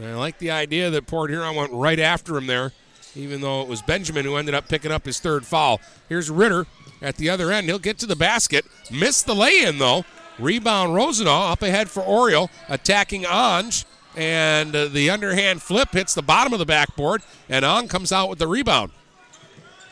[0.00, 2.72] And I like the idea that Port Huron went right after him there,
[3.14, 5.78] even though it was Benjamin who ended up picking up his third foul.
[6.08, 6.66] Here's Ritter
[7.02, 7.66] at the other end.
[7.66, 8.64] He'll get to the basket.
[8.90, 10.06] Missed the lay in, though.
[10.38, 13.84] Rebound Rosenau up ahead for Oriole, attacking Ange.
[14.16, 18.30] And uh, the underhand flip hits the bottom of the backboard, and Ong comes out
[18.30, 18.92] with the rebound.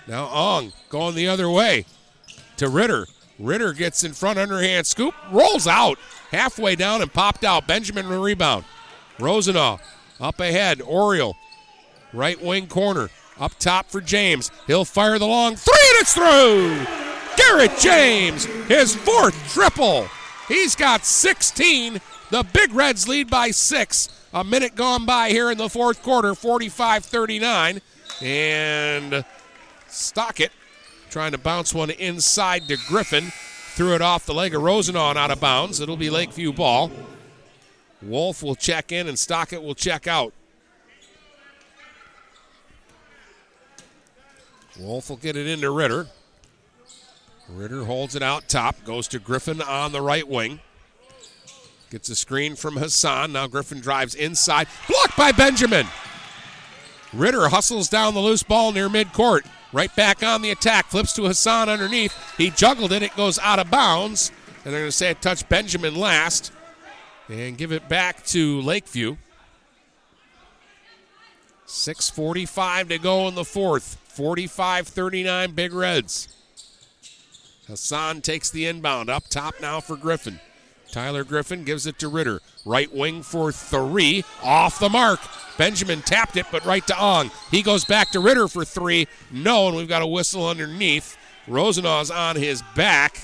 [0.06, 1.84] Now Ong going the other way
[2.56, 3.06] to Ritter.
[3.38, 5.98] Ritter gets in front, underhand scoop, rolls out
[6.30, 7.68] halfway down and popped out.
[7.68, 8.64] Benjamin rebound.
[9.20, 9.78] Rosenau
[10.20, 10.80] up ahead.
[10.82, 11.36] Oriole,
[12.12, 13.10] right wing corner.
[13.38, 14.50] Up top for James.
[14.66, 16.84] He'll fire the long three and it's through.
[17.36, 20.08] Garrett James, his fourth triple.
[20.48, 22.00] He's got 16.
[22.30, 24.08] The Big Reds lead by six.
[24.34, 27.80] A minute gone by here in the fourth quarter, 45 39.
[28.22, 29.24] And
[29.86, 30.52] Stockett
[31.10, 33.32] trying to bounce one inside to Griffin.
[33.74, 35.80] Threw it off the leg of Rosenau and out of bounds.
[35.80, 36.90] It'll be Lakeview ball.
[38.02, 40.32] Wolf will check in and Stockett will check out.
[44.78, 46.06] Wolf will get it into Ritter.
[47.48, 50.60] Ritter holds it out top, goes to Griffin on the right wing.
[51.90, 53.32] Gets a screen from Hassan.
[53.32, 54.68] Now Griffin drives inside.
[54.88, 55.86] Blocked by Benjamin.
[57.14, 59.46] Ritter hustles down the loose ball near midcourt.
[59.72, 60.86] Right back on the attack.
[60.86, 62.14] Flips to Hassan underneath.
[62.36, 63.02] He juggled it.
[63.02, 64.30] It goes out of bounds.
[64.64, 66.52] And they're going to say it touched Benjamin last.
[67.28, 69.16] And give it back to Lakeview.
[71.66, 73.96] 6.45 to go in the fourth.
[74.08, 76.28] 45 39 Big Reds.
[77.66, 79.10] Hassan takes the inbound.
[79.10, 80.40] Up top now for Griffin.
[80.90, 82.40] Tyler Griffin gives it to Ritter.
[82.64, 84.24] Right wing for three.
[84.42, 85.20] Off the mark.
[85.58, 87.30] Benjamin tapped it, but right to Ong.
[87.50, 89.06] He goes back to Ritter for three.
[89.30, 91.18] No, and we've got a whistle underneath.
[91.46, 93.20] Rosenau's on his back.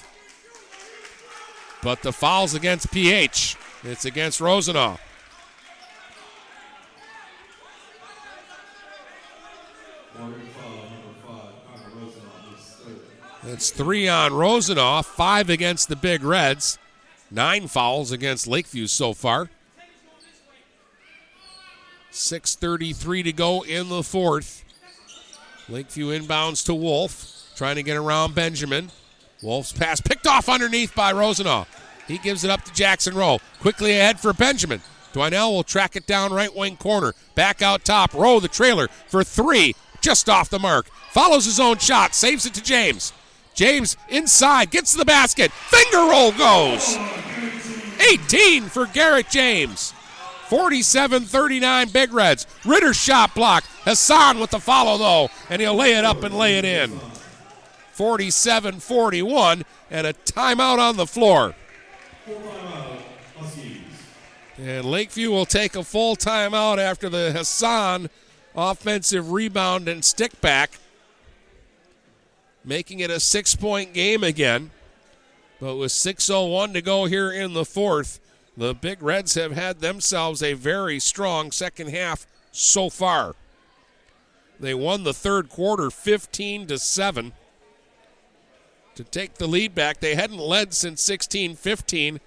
[1.83, 3.57] But the foul's against PH.
[3.85, 4.97] It's against Rosenau.
[13.47, 16.79] It's three on Rosenau, five against the Big Reds,
[17.31, 19.51] nine fouls against Lakeview so far.
[22.11, 24.65] 6.33 to go in the fourth.
[25.69, 28.91] Lakeview inbounds to Wolf, trying to get around Benjamin.
[29.43, 31.67] Wolf's pass picked off underneath by Rosenau.
[32.07, 33.39] He gives it up to Jackson Rowe.
[33.61, 34.81] Quickly ahead for Benjamin.
[35.13, 37.15] Dwinell will track it down right wing corner.
[37.35, 38.13] Back out top.
[38.15, 39.75] Rowe the trailer for three.
[40.01, 40.87] Just off the mark.
[41.13, 42.15] Follows his own shot.
[42.15, 43.13] Saves it to James.
[43.55, 44.71] James inside.
[44.71, 45.53] Gets to the basket.
[45.53, 46.97] Finger roll goes.
[48.11, 49.93] 18 for Garrett James.
[50.49, 52.47] 47 39 Big Reds.
[52.65, 53.65] Ritter shot block.
[53.85, 57.01] Hassan with the follow, though, and he'll lay it up and lay it in.
[57.93, 61.55] 47 41, and a timeout on the floor.
[64.57, 68.09] And Lakeview will take a full timeout after the Hassan
[68.55, 70.79] offensive rebound and stick back,
[72.65, 74.71] making it a six point game again.
[75.61, 78.21] But with 6.01 to go here in the fourth,
[78.57, 83.35] the Big Reds have had themselves a very strong second half so far.
[84.61, 87.33] They won the third quarter 15 to 7
[88.95, 90.01] to take the lead back.
[90.01, 92.21] They hadn't led since 16 15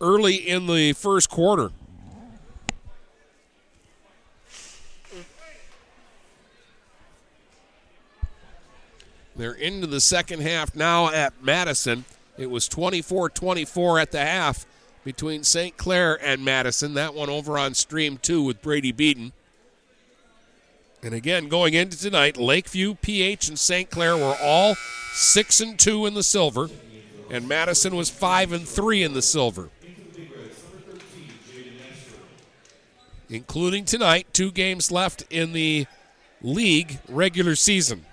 [0.00, 1.70] early in the first quarter.
[9.36, 12.06] They're into the second half now at Madison.
[12.38, 14.66] It was 24 24 at the half
[15.04, 15.76] between St.
[15.76, 16.94] Clair and Madison.
[16.94, 19.32] That one over on Stream 2 with Brady Beaton.
[21.02, 23.90] And again, going into tonight, Lakeview, PH, and St.
[23.90, 24.74] Clair were all
[25.12, 26.68] 6 and 2 in the silver,
[27.30, 29.70] and Madison was 5 and 3 in the silver.
[33.28, 35.86] Including tonight, two games left in the
[36.42, 38.06] league regular season.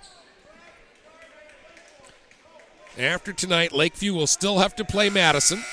[2.98, 5.64] After tonight, Lakeview will still have to play Madison.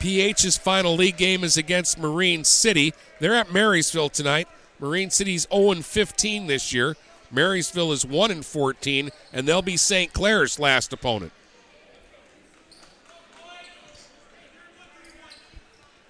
[0.00, 2.94] PH's final league game is against Marine City.
[3.18, 4.48] They're at Marysville tonight.
[4.80, 6.96] Marine City's 0 15 this year.
[7.30, 10.12] Marysville is 1 14, and they'll be St.
[10.12, 11.32] Clair's last opponent.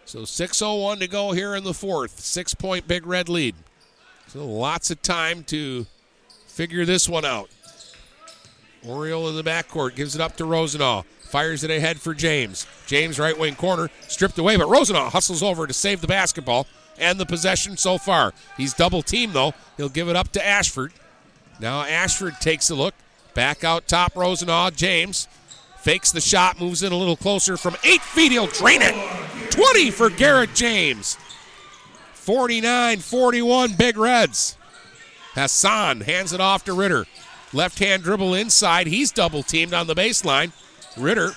[0.05, 2.21] So 6.01 to go here in the fourth.
[2.21, 3.55] Six point Big Red lead.
[4.29, 5.85] So lots of time to
[6.47, 7.51] figure this one out.
[8.87, 11.03] Oriole in the backcourt gives it up to Rosenau.
[11.21, 12.67] Fires it ahead for James.
[12.87, 16.67] James, right wing corner, stripped away, but Rosenau hustles over to save the basketball
[17.01, 18.33] and the possession so far.
[18.57, 19.55] He's double teamed, though.
[19.77, 20.93] He'll give it up to Ashford.
[21.61, 22.95] Now Ashford takes a look.
[23.35, 24.71] Back out top, Rosenau.
[24.71, 25.29] James
[25.79, 28.33] fakes the shot, moves in a little closer from eight feet.
[28.33, 28.95] He'll drain it.
[29.51, 31.17] 20 for Garrett James.
[32.13, 34.57] 49 41 Big Reds.
[35.35, 37.07] Hassan hands it off to Ritter.
[37.53, 38.87] Left hand dribble inside.
[38.87, 40.53] He's double teamed on the baseline.
[40.97, 41.33] Ritter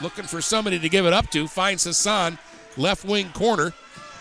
[0.00, 1.48] looking for somebody to give it up to.
[1.48, 2.38] Finds Hassan,
[2.76, 3.72] left wing corner.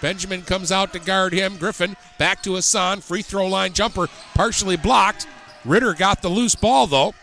[0.06, 1.58] Benjamin comes out to guard him.
[1.58, 3.02] Griffin back to Hassan.
[3.02, 5.26] Free throw line jumper partially blocked.
[5.66, 7.16] Ritter got the loose ball though.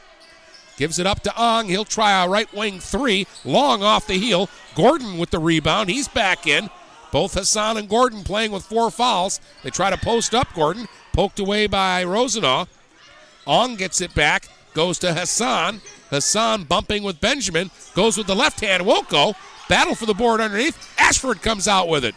[0.79, 1.69] Gives it up to Ong.
[1.69, 3.29] He'll try a right wing three.
[3.45, 4.51] Long off the heel.
[4.75, 5.91] Gordon with the rebound.
[5.91, 6.71] He's back in.
[7.13, 9.39] Both Hassan and Gordon playing with four fouls.
[9.63, 10.89] They try to post up Gordon.
[11.13, 12.65] Poked away by Rosenau.
[13.47, 14.49] Ong gets it back.
[14.75, 15.83] Goes to Hassan.
[16.11, 17.71] Hassan bumping with Benjamin.
[17.95, 18.85] Goes with the left hand.
[18.85, 19.37] Won't go.
[19.69, 20.93] Battle for the board underneath.
[20.99, 22.17] Ashford comes out with it.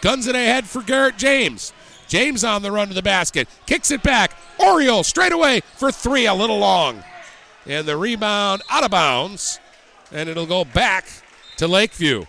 [0.00, 1.72] Guns it ahead for Garrett James.
[2.08, 3.48] James on the run to the basket.
[3.66, 4.32] Kicks it back.
[4.58, 7.04] Oriole straight away for three, a little long.
[7.66, 9.60] And the rebound out of bounds.
[10.10, 11.06] And it'll go back
[11.58, 12.24] to Lakeview.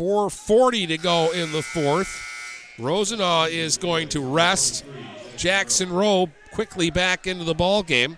[0.00, 2.08] 4.40 to go in the fourth.
[2.78, 4.84] Rosenau is going to rest
[5.36, 8.16] Jackson Rowe quickly back into the ball game.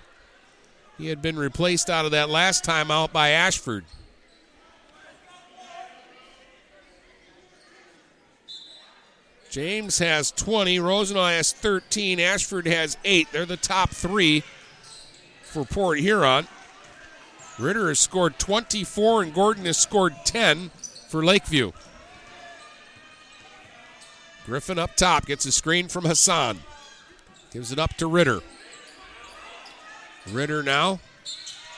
[0.99, 3.85] He had been replaced out of that last time out by Ashford.
[9.53, 13.29] James has 20, Rosenau has 13, Ashford has 8.
[13.33, 14.45] They're the top three
[15.43, 16.49] for Port Huron.
[17.59, 20.71] Ritter has scored 24 and Gordon has scored 10
[21.11, 21.73] for Lakeview.
[24.47, 26.61] Griffin up top gets a screen from Hassan.
[27.51, 28.41] Gives it up to Ritter.
[30.31, 30.99] Ritter now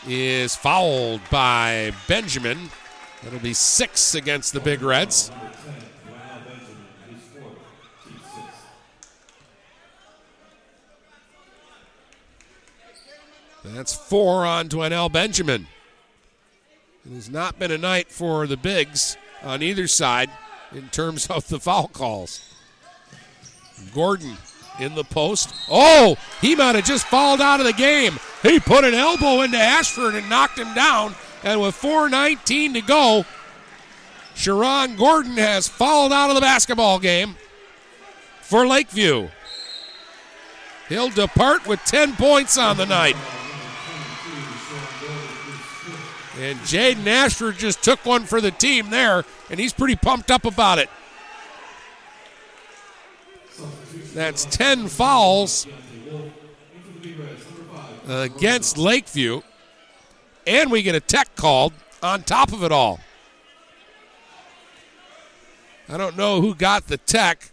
[0.06, 2.70] is fouled by Benjamin.
[3.24, 5.32] That'll be six against the Big Reds.
[13.64, 15.66] That's four on Dwinell Benjamin.
[17.06, 20.30] It has not been a night for the Bigs on either side
[20.72, 22.54] in terms of the foul calls.
[23.94, 24.36] Gordon
[24.78, 25.54] in the post.
[25.70, 28.18] Oh, he might have just fouled out of the game.
[28.42, 31.14] He put an elbow into Ashford and knocked him down.
[31.42, 33.24] And with 4.19 to go,
[34.34, 37.36] Sharon Gordon has fouled out of the basketball game
[38.40, 39.28] for Lakeview.
[40.88, 43.16] He'll depart with 10 points on the night.
[46.44, 50.44] And Jaden Ashford just took one for the team there, and he's pretty pumped up
[50.44, 50.90] about it.
[54.12, 55.66] That's 10 fouls
[58.06, 59.40] against Lakeview.
[60.46, 61.72] And we get a tech called
[62.02, 63.00] on top of it all.
[65.88, 67.52] I don't know who got the tech.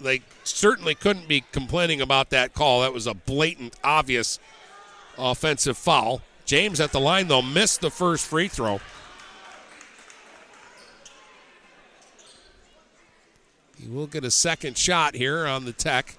[0.00, 2.80] They certainly couldn't be complaining about that call.
[2.80, 4.40] That was a blatant, obvious
[5.16, 6.20] offensive foul.
[6.48, 8.80] James at the line, though, missed the first free throw.
[13.78, 16.16] He will get a second shot here on the tech.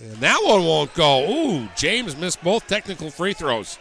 [0.00, 1.30] And that one won't go.
[1.30, 3.78] Ooh, James missed both technical free throws.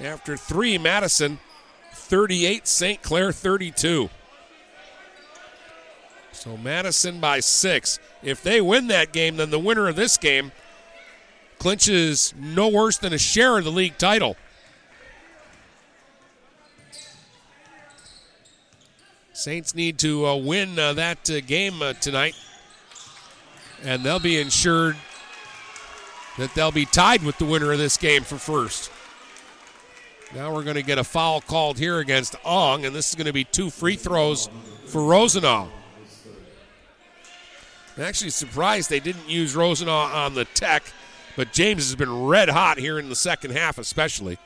[0.00, 1.40] After three, Madison
[1.92, 3.02] 38, St.
[3.02, 4.08] Clair 32.
[6.34, 7.98] So Madison by six.
[8.22, 10.52] If they win that game, then the winner of this game
[11.58, 14.36] clinches no worse than a share of the league title.
[19.32, 22.36] Saints need to uh, win uh, that uh, game uh, tonight,
[23.82, 24.96] and they'll be ensured
[26.38, 28.90] that they'll be tied with the winner of this game for first.
[30.34, 33.26] Now we're going to get a foul called here against Ong, and this is going
[33.26, 34.48] to be two free throws
[34.86, 35.68] for Rosenau.
[37.96, 40.82] I'm actually surprised they didn't use Rosenau on the tech,
[41.36, 44.38] but James has been red hot here in the second half, especially.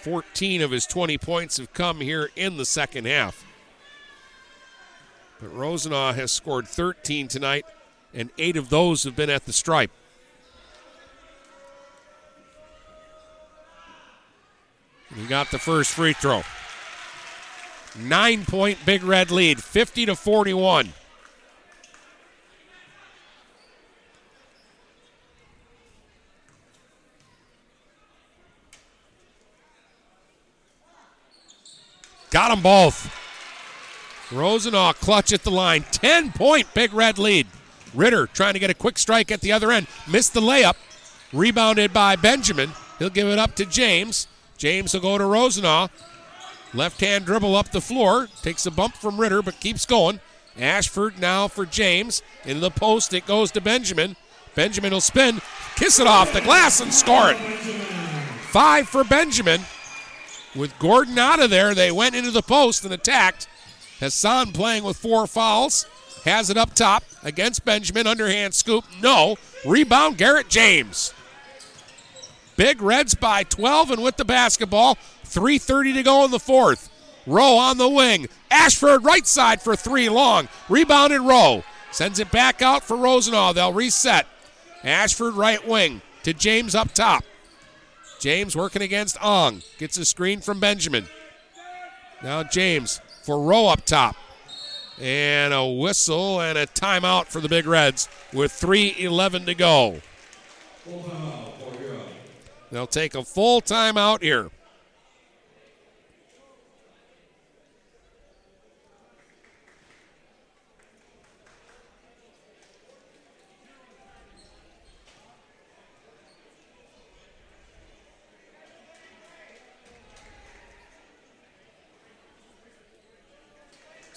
[0.00, 3.44] 14 of his 20 points have come here in the second half.
[5.40, 7.66] But Rosenau has scored 13 tonight,
[8.14, 9.90] and eight of those have been at the stripe.
[15.14, 16.42] He got the first free throw.
[17.98, 20.92] Nine point Big Red lead, 50 to 41.
[32.30, 33.18] Got them both.
[34.32, 35.84] Rosenau clutch at the line.
[35.92, 37.46] 10 point Big Red lead.
[37.92, 39.86] Ritter trying to get a quick strike at the other end.
[40.08, 40.76] Missed the layup.
[41.34, 42.70] Rebounded by Benjamin.
[42.98, 44.28] He'll give it up to James.
[44.56, 45.88] James will go to Rosenau.
[46.74, 48.28] Left hand dribble up the floor.
[48.42, 50.20] Takes a bump from Ritter, but keeps going.
[50.58, 52.22] Ashford now for James.
[52.44, 54.16] Into the post, it goes to Benjamin.
[54.54, 55.40] Benjamin will spin,
[55.76, 57.38] kiss it off the glass, and score it.
[58.50, 59.62] Five for Benjamin.
[60.54, 63.48] With Gordon out of there, they went into the post and attacked.
[63.98, 65.86] Hassan playing with four fouls.
[66.24, 68.06] Has it up top against Benjamin.
[68.06, 68.84] Underhand scoop.
[69.00, 69.36] No.
[69.64, 71.14] Rebound, Garrett James.
[72.56, 74.98] Big Reds by 12 and with the basketball.
[75.32, 76.90] 3.30 to go in the fourth.
[77.26, 78.28] Rowe on the wing.
[78.50, 80.48] Ashford right side for three long.
[80.68, 81.64] Rebounded Rowe.
[81.90, 83.52] Sends it back out for Rosenau.
[83.52, 84.26] They'll reset.
[84.82, 87.24] Ashford right wing to James up top.
[88.18, 89.62] James working against Ong.
[89.78, 91.06] Gets a screen from Benjamin.
[92.22, 94.16] Now James for Rowe up top.
[95.00, 100.00] And a whistle and a timeout for the Big Reds with 3.11 to go.
[102.70, 104.50] They'll take a full timeout here.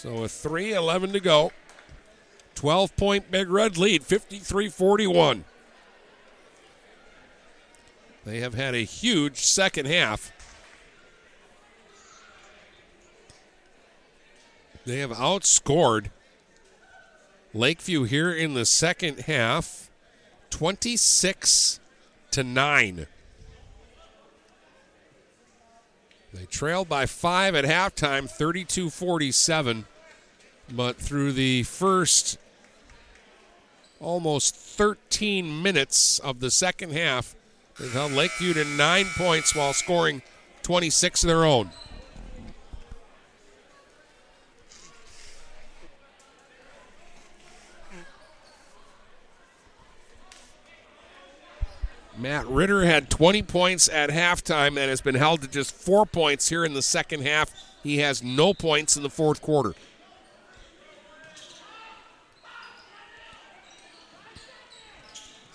[0.05, 1.51] So with 3.11 to go,
[2.53, 5.43] 12 point Big Red lead, 53 41.
[8.23, 10.31] They have had a huge second half.
[14.85, 16.11] They have outscored
[17.55, 19.89] Lakeview here in the second half
[20.51, 21.79] 26
[22.29, 23.07] to 9.
[26.31, 29.85] They trailed by five at halftime, 32 47.
[30.71, 32.37] But through the first
[33.99, 37.35] almost 13 minutes of the second half,
[37.79, 40.21] they've held Lakeview to nine points while scoring
[40.63, 41.69] 26 of their own.
[52.17, 56.49] Matt Ritter had 20 points at halftime and has been held to just four points
[56.49, 57.51] here in the second half.
[57.83, 59.75] He has no points in the fourth quarter.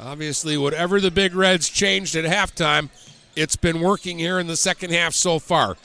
[0.02, 2.88] Obviously, whatever the Big Reds changed at halftime,
[3.36, 5.76] it's been working here in the second half so far.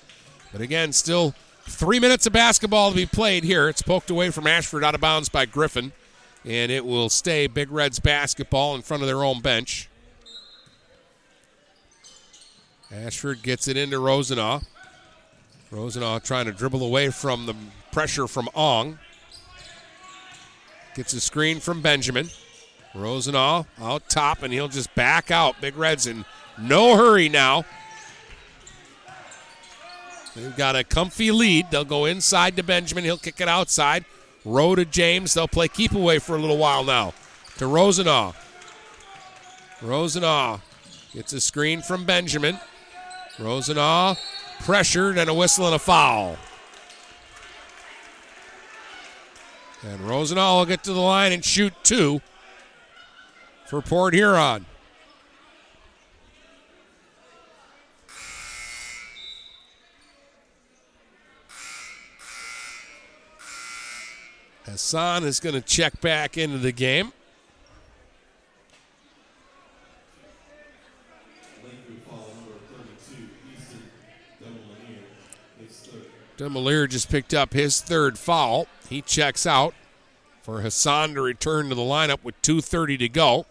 [0.53, 3.67] But again, still three minutes of basketball to be played here.
[3.67, 5.91] It's poked away from Ashford out of bounds by Griffin.
[6.45, 9.89] and it will stay Big Reds basketball in front of their own bench.
[12.91, 14.61] Ashford gets it into Rosenau.
[15.71, 17.55] Rosenau trying to dribble away from the
[17.91, 18.99] pressure from Ong.
[20.95, 22.29] Gets a screen from Benjamin.
[22.95, 25.59] Rosenau out top, and he'll just back out.
[25.59, 26.25] Big Reds in
[26.57, 27.65] no hurry now.
[30.35, 31.71] They've got a comfy lead.
[31.71, 33.03] They'll go inside to Benjamin.
[33.03, 34.05] He'll kick it outside.
[34.43, 35.33] Row to James.
[35.33, 37.13] They'll play keep away for a little while now.
[37.57, 38.33] To Rosenau.
[39.81, 40.59] Rosenau
[41.13, 42.59] gets a screen from Benjamin.
[43.39, 44.15] Rosenau
[44.61, 46.37] pressured and a whistle and a foul.
[49.83, 52.21] And Rosenau will get to the line and shoot two
[53.67, 54.65] for Port Huron.
[64.65, 67.13] Hassan is going to check back into the game.
[76.37, 78.67] Demolier just picked up his third foul.
[78.89, 79.73] He checks out
[80.41, 83.45] for Hassan to return to the lineup with 2.30 to go.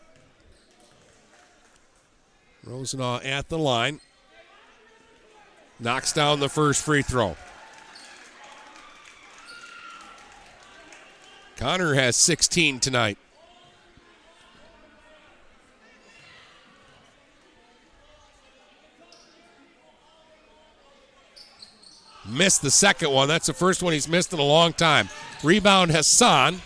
[2.66, 4.01] Rosenau at the line.
[5.78, 7.36] Knocks down the first free throw.
[11.57, 13.19] Connor has 16 tonight.
[22.27, 23.28] Missed the second one.
[23.28, 25.09] That's the first one he's missed in a long time.
[25.43, 26.62] Rebound Hassan.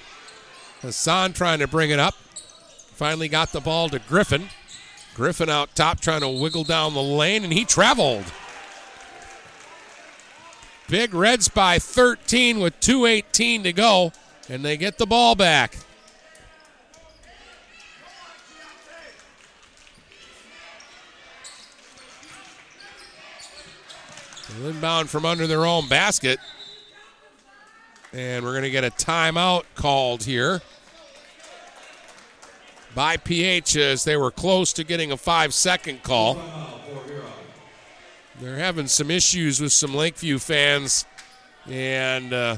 [0.81, 2.15] Hassan trying to bring it up.
[2.15, 4.49] Finally got the ball to Griffin.
[5.19, 8.24] Griffin out top trying to wiggle down the lane, and he traveled.
[10.89, 14.12] Big Reds by 13 with 2.18 to go,
[14.49, 15.77] and they get the ball back.
[24.62, 26.39] Inbound from under their own basket.
[28.12, 30.62] And we're going to get a timeout called here
[32.99, 36.37] by PH as they were close to getting a five second call.
[38.41, 41.05] They're having some issues with some Lakeview fans.
[41.70, 42.57] And uh,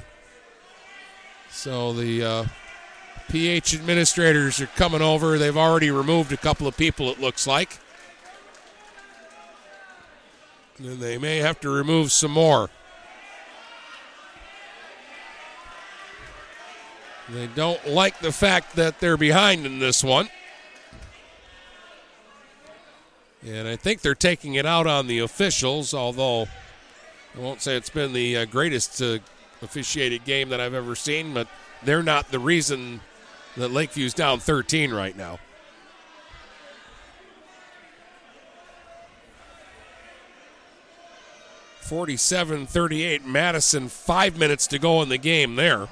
[1.50, 2.44] so the uh,
[3.28, 5.36] PH administrators are coming over.
[5.36, 7.78] They've already removed a couple of people, it looks like.
[10.78, 12.70] And they may have to remove some more.
[17.32, 20.28] They don't like the fact that they're behind in this one.
[23.46, 26.48] And I think they're taking it out on the officials, although
[27.36, 29.18] I won't say it's been the uh, greatest uh,
[29.62, 31.46] officiated game that I've ever seen, but
[31.82, 33.00] they're not the reason
[33.56, 35.38] that Lakeview's down 13 right now.
[41.80, 43.26] Forty-seven, thirty-eight.
[43.26, 45.88] Madison, five minutes to go in the game there.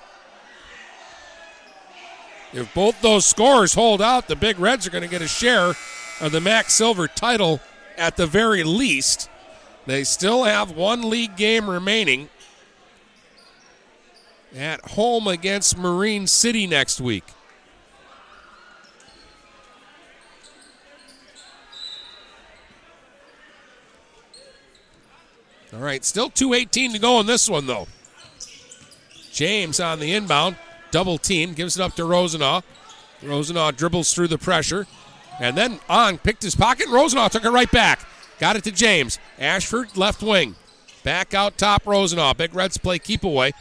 [2.52, 5.74] If both those scores hold out, the Big Reds are going to get a share
[6.20, 7.60] of the MAC Silver title
[7.96, 9.28] at the very least.
[9.86, 12.28] They still have one league game remaining
[14.56, 17.24] at home against Marine City next week.
[25.72, 27.86] All right, still 2.18 to go in this one, though.
[29.32, 30.56] James on the inbound,
[30.90, 32.62] double team, gives it up to Rosenau.
[33.22, 34.86] Rosenau dribbles through the pressure.
[35.40, 36.88] And then Ong picked his pocket.
[36.88, 38.00] Rosenau took it right back.
[38.38, 39.18] Got it to James.
[39.38, 40.56] Ashford, left wing.
[41.04, 42.34] Back out top, Rosenau.
[42.34, 43.52] Big Reds play keep away.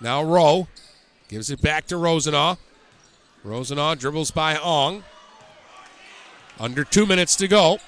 [0.00, 0.68] Now Rowe
[1.28, 2.56] gives it back to Rosenau.
[3.44, 5.04] Rosenau dribbles by Ong.
[6.58, 7.78] Under two minutes to go.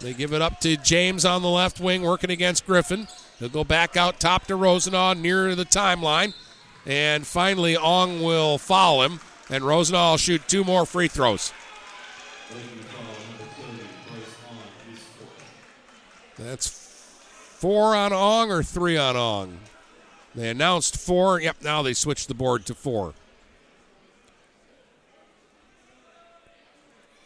[0.00, 3.08] They give it up to James on the left wing, working against Griffin.
[3.38, 6.34] They'll go back out top to Rosenau near the timeline.
[6.86, 11.52] And finally, Ong will foul him, and Rosenau will shoot two more free throws.
[16.38, 19.58] That's four on Ong or three on Ong?
[20.34, 21.40] They announced four.
[21.40, 23.14] Yep, now they switched the board to four.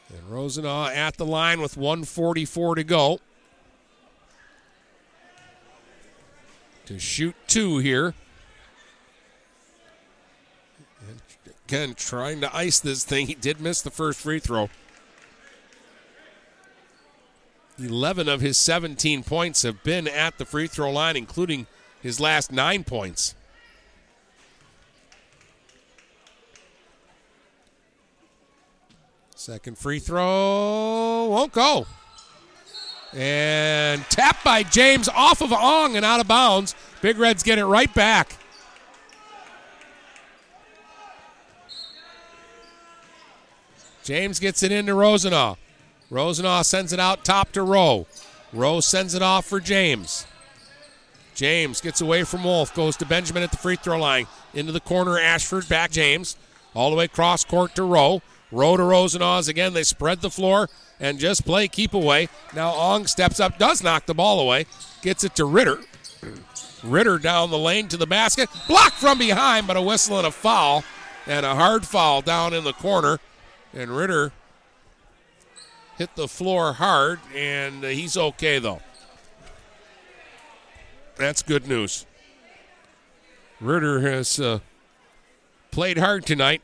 [0.08, 3.20] And Rosenau at the line with 144 to go.
[6.86, 8.14] To shoot two here.
[11.08, 11.20] And
[11.70, 13.28] again, trying to ice this thing.
[13.28, 14.68] He did miss the first free throw.
[17.78, 21.68] 11 of his 17 points have been at the free throw line, including
[22.02, 23.36] his last nine points.
[29.36, 31.86] Second free throw won't go.
[33.14, 36.74] And tapped by James off of Ong and out of bounds.
[37.00, 38.39] Big Reds get it right back.
[44.04, 45.56] James gets it into Rosenau.
[46.10, 48.06] Rosenau sends it out top to Rowe.
[48.52, 50.26] Rowe sends it off for James.
[51.34, 54.26] James gets away from Wolf, goes to Benjamin at the free throw line.
[54.52, 56.36] Into the corner, Ashford, back James.
[56.74, 58.22] All the way cross court to Rowe.
[58.52, 59.72] Rowe to Rosenau's again.
[59.72, 60.68] They spread the floor
[60.98, 62.28] and just play keep away.
[62.54, 64.66] Now Ong steps up, does knock the ball away,
[65.02, 65.78] gets it to Ritter.
[66.82, 68.48] Ritter down the lane to the basket.
[68.66, 70.84] Blocked from behind, but a whistle and a foul.
[71.26, 73.18] And a hard foul down in the corner.
[73.72, 74.32] And Ritter
[75.96, 78.80] hit the floor hard, and he's okay, though.
[81.16, 82.06] That's good news.
[83.60, 84.60] Ritter has uh,
[85.70, 86.62] played hard tonight.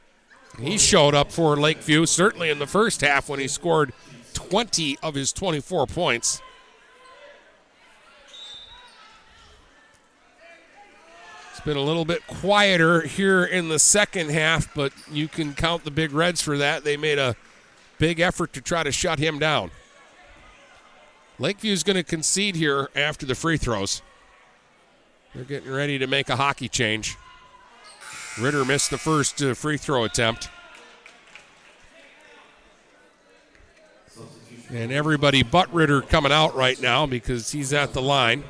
[0.59, 3.93] He showed up for Lakeview, certainly in the first half when he scored
[4.33, 6.41] 20 of his 24 points.
[11.57, 15.85] It's been a little bit quieter here in the second half, but you can count
[15.85, 16.85] the Big Reds for that.
[16.85, 17.35] They made a
[17.97, 19.71] big effort to try to shut him down.
[21.41, 24.03] Lakeview's going to concede here after the free throws.
[25.35, 27.17] They're getting ready to make a hockey change.
[28.39, 30.51] Ritter missed the first uh, free throw attempt.
[34.69, 38.45] And everybody but Ritter coming out right now because he's at the line.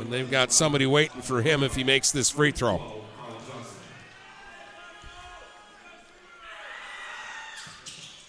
[0.00, 3.00] And they've got somebody waiting for him if he makes this free throw.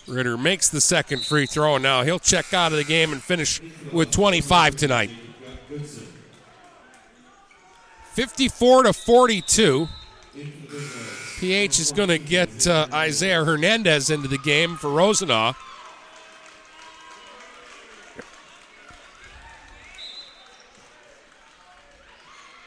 [0.08, 3.24] Ritter makes the second free throw, and now he'll check out of the game and
[3.24, 3.62] finish
[3.92, 5.12] with 25 tonight.
[8.14, 9.88] 54 to 42.
[11.40, 15.54] PH is going to get uh, Isaiah Hernandez into the game for Rosenau.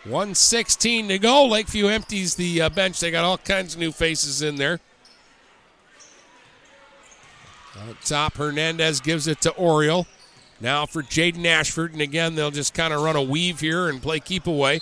[0.05, 1.47] 116 to go.
[1.47, 3.01] Lakeview empties the uh, bench.
[3.01, 4.81] They got all kinds of new faces in there.
[8.05, 10.06] Top, Hernandez gives it to Oriole.
[10.60, 11.93] Now for Jaden Ashford.
[11.93, 14.81] And again, they'll just kind of run a weave here and play keep away.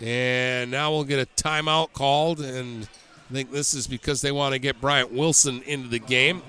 [0.00, 2.40] And now we'll get a timeout called.
[2.40, 2.88] And
[3.30, 6.42] I think this is because they want to get Bryant Wilson into the game.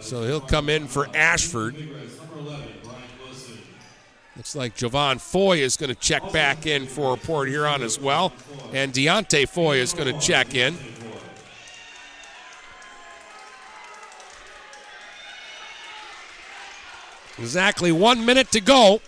[0.00, 1.76] So he'll come in for Ashford.
[4.40, 8.32] Looks like Javon Foy is going to check back in for Port Huron as well.
[8.72, 10.78] And Deontay Foy is going to check in.
[17.38, 19.02] Exactly one minute to go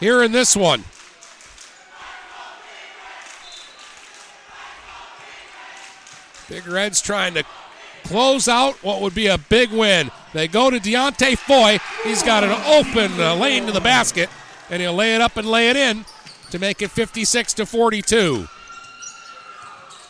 [0.00, 0.84] here in this one.
[6.48, 7.44] Big Reds trying to
[8.04, 10.10] close out what would be a big win.
[10.32, 11.78] They go to Deontay Foy.
[12.04, 14.30] He's got an open uh, lane to the basket,
[14.70, 16.04] and he'll lay it up and lay it in
[16.50, 18.48] to make it 56 to 42.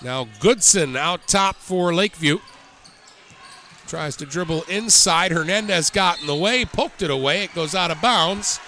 [0.03, 2.39] Now Goodson out top for Lakeview.
[3.87, 5.31] Tries to dribble inside.
[5.31, 7.45] Hernandez got in the way, poked it away.
[7.45, 8.59] It goes out of bounds.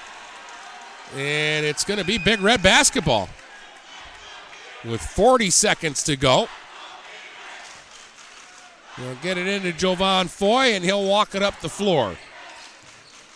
[1.17, 3.29] And it's going to be Big Red basketball
[4.85, 6.49] with 40 seconds to go.
[8.97, 12.17] They'll get it into Jovan Foy, and he'll walk it up the floor.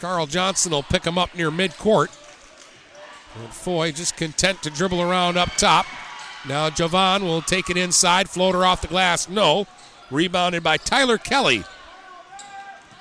[0.01, 2.09] Carl Johnson will pick him up near midcourt.
[3.39, 5.87] And Foy just content to dribble around up top.
[6.47, 9.29] Now Jovan will take it inside, floater off the glass.
[9.29, 9.67] No.
[10.11, 11.65] Rebounded by Tyler Kelly.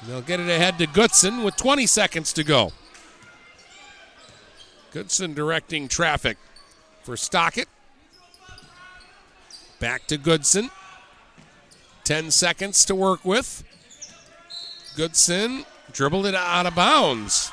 [0.08, 2.72] They'll get it ahead to Goodson with 20 seconds to go.
[4.92, 6.38] Goodson directing traffic
[7.04, 7.68] for Stockett.
[9.80, 10.70] Back to Goodson.
[12.04, 13.64] 10 seconds to work with.
[14.96, 17.52] Goodson dribbled it out of bounds.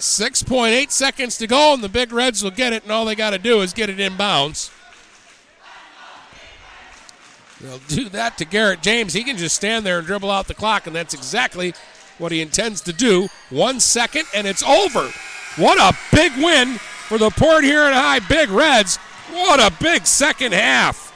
[0.00, 3.30] 6.8 seconds to go, and the Big Reds will get it, and all they got
[3.30, 4.70] to do is get it in bounds.
[7.60, 9.12] They'll do that to Garrett James.
[9.12, 11.74] He can just stand there and dribble out the clock, and that's exactly
[12.16, 13.28] what he intends to do.
[13.50, 15.10] One second, and it's over.
[15.56, 18.96] What a big win for the Port here Huron High Big Reds.
[19.30, 21.08] What a big second half.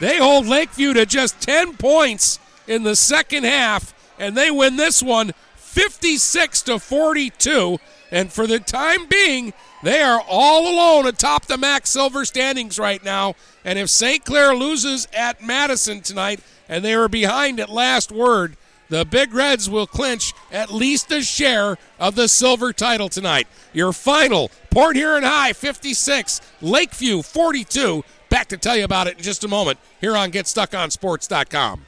[0.00, 5.02] They hold Lakeview to just 10 points in the second half, and they win this
[5.02, 5.32] one
[5.78, 7.78] 56 to 42.
[8.10, 9.52] And for the time being,
[9.84, 13.36] they are all alone atop the MAC Silver standings right now.
[13.64, 14.24] And if St.
[14.24, 18.56] Clair loses at Madison tonight and they are behind at last word,
[18.88, 23.46] the Big Reds will clinch at least a share of the silver title tonight.
[23.72, 28.02] Your final Port Huron High 56, Lakeview 42.
[28.28, 31.84] Back to tell you about it in just a moment here on GetStuckOnSports.com.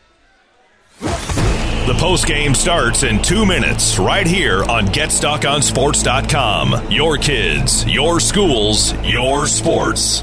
[1.90, 6.88] The post game starts in two minutes right here on GetStuckOnSports.com.
[6.88, 10.22] Your kids, your schools, your sports.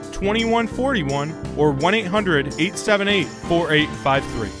[0.21, 4.60] 2141 or 1 800 878 4853.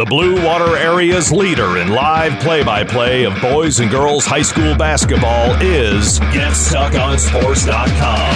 [0.00, 4.40] The Blue Water Area's leader in live play by play of boys and girls high
[4.40, 8.32] school basketball is GetStuckOnSports.com.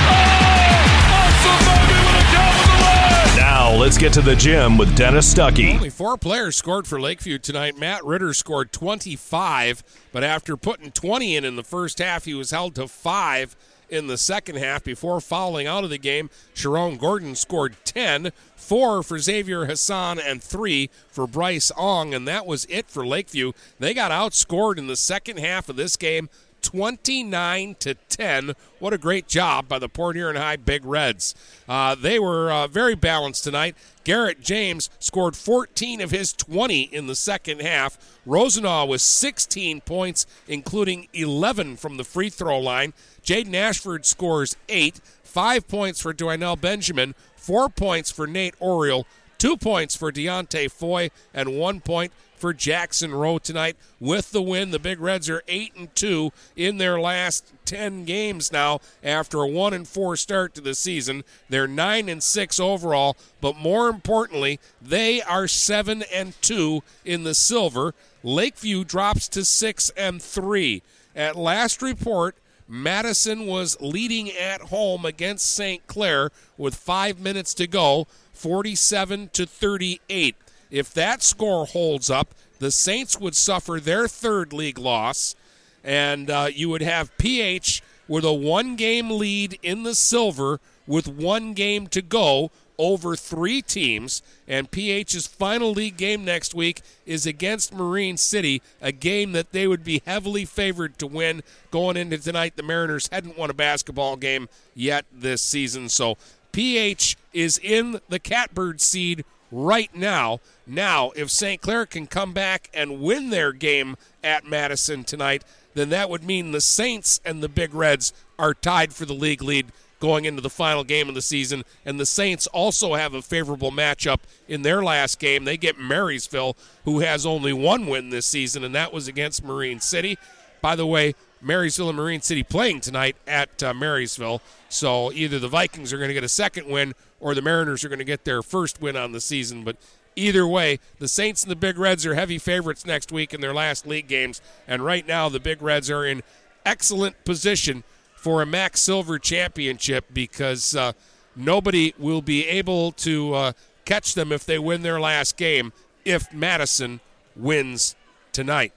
[3.39, 5.73] Now let's get to the gym with Dennis Stuckey.
[5.73, 7.79] Only four players scored for Lakeview tonight.
[7.79, 9.83] Matt Ritter scored 25,
[10.13, 13.57] but after putting 20 in in the first half, he was held to five
[13.95, 16.29] in the second half before fouling out of the game.
[16.53, 22.47] Sharon Gordon scored 10, four for Xavier Hassan, and three for Bryce Ong, and that
[22.47, 23.53] was it for Lakeview.
[23.79, 26.29] They got outscored in the second half of this game.
[26.65, 28.53] 29 to 10.
[28.79, 31.35] What a great job by the Port Huron High Big Reds.
[31.69, 33.77] Uh, they were uh, very balanced tonight.
[34.03, 37.99] Garrett James scored 14 of his 20 in the second half.
[38.27, 42.95] Rosenau was 16 points, including 11 from the free throw line.
[43.25, 49.07] Jaden Ashford scores eight, five points for Dwynell Benjamin, four points for Nate Oriel,
[49.39, 53.77] two points for Deontay Foy, and one point for Jackson Rowe tonight.
[53.99, 58.53] With the win, the Big Reds are eight and two in their last ten games
[58.53, 61.25] now after a one and four start to the season.
[61.49, 67.35] They're nine and six overall, but more importantly, they are seven and two in the
[67.35, 67.95] silver.
[68.23, 70.83] Lakeview drops to six and three.
[71.17, 75.87] At last report, Madison was leading at home against St.
[75.87, 80.37] Clair with five minutes to go, 47 to 38.
[80.71, 85.35] If that score holds up, the Saints would suffer their third league loss,
[85.83, 91.09] and uh, you would have PH with a one game lead in the silver with
[91.09, 94.23] one game to go over three teams.
[94.47, 99.67] And PH's final league game next week is against Marine City, a game that they
[99.67, 102.57] would be heavily favored to win going into tonight.
[102.57, 105.89] The Mariners hadn't won a basketball game yet this season.
[105.89, 106.17] So
[106.53, 110.41] PH is in the catbird seed right now.
[110.67, 111.61] Now, if St.
[111.61, 115.45] Clair can come back and win their game at Madison tonight,
[115.75, 119.43] then that would mean the Saints and the Big Reds are tied for the league
[119.43, 119.67] lead
[120.05, 121.65] going into the final game of the season.
[121.87, 125.45] And the Saints also have a favorable matchup in their last game.
[125.45, 129.81] They get Marysville, who has only one win this season, and that was against Marine
[129.81, 130.19] City.
[130.61, 134.43] By the way, Marysville and Marine City playing tonight at uh, Marysville.
[134.69, 137.89] So either the Vikings are going to get a second win or the Mariners are
[137.89, 139.65] going to get their first win on the season.
[139.65, 139.79] But
[140.17, 143.55] either way, the Saints and the Big Reds are heavy favorites next week in their
[143.55, 144.43] last league games.
[144.69, 146.23] And right now, the Big Reds are in
[146.67, 147.85] excellent position
[148.25, 150.93] for a MAC Silver championship because uh,
[151.37, 153.53] nobody will be able to uh,
[153.85, 155.75] catch them if they win their last game
[156.07, 157.01] if Madison
[157.37, 157.95] wins
[158.33, 158.73] tonight.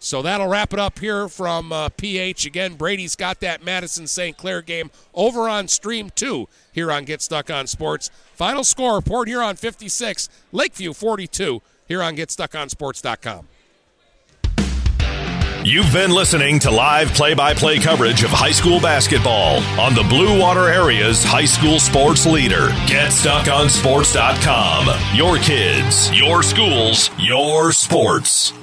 [0.00, 2.44] So that'll wrap it up here from uh, PH.
[2.44, 4.36] Again, Brady's got that Madison St.
[4.36, 8.10] Clair game over on Stream 2 here on Get Stuck on Sports.
[8.34, 13.46] Final score Port Huron 56, Lakeview 42 here on GetStuckOnSports.com.
[15.68, 20.02] You've been listening to live play by play coverage of high school basketball on the
[20.02, 22.68] Blue Water Area's high school sports leader.
[22.86, 25.14] Get stuck on GetStuckOnSports.com.
[25.14, 28.57] Your kids, your schools, your sports.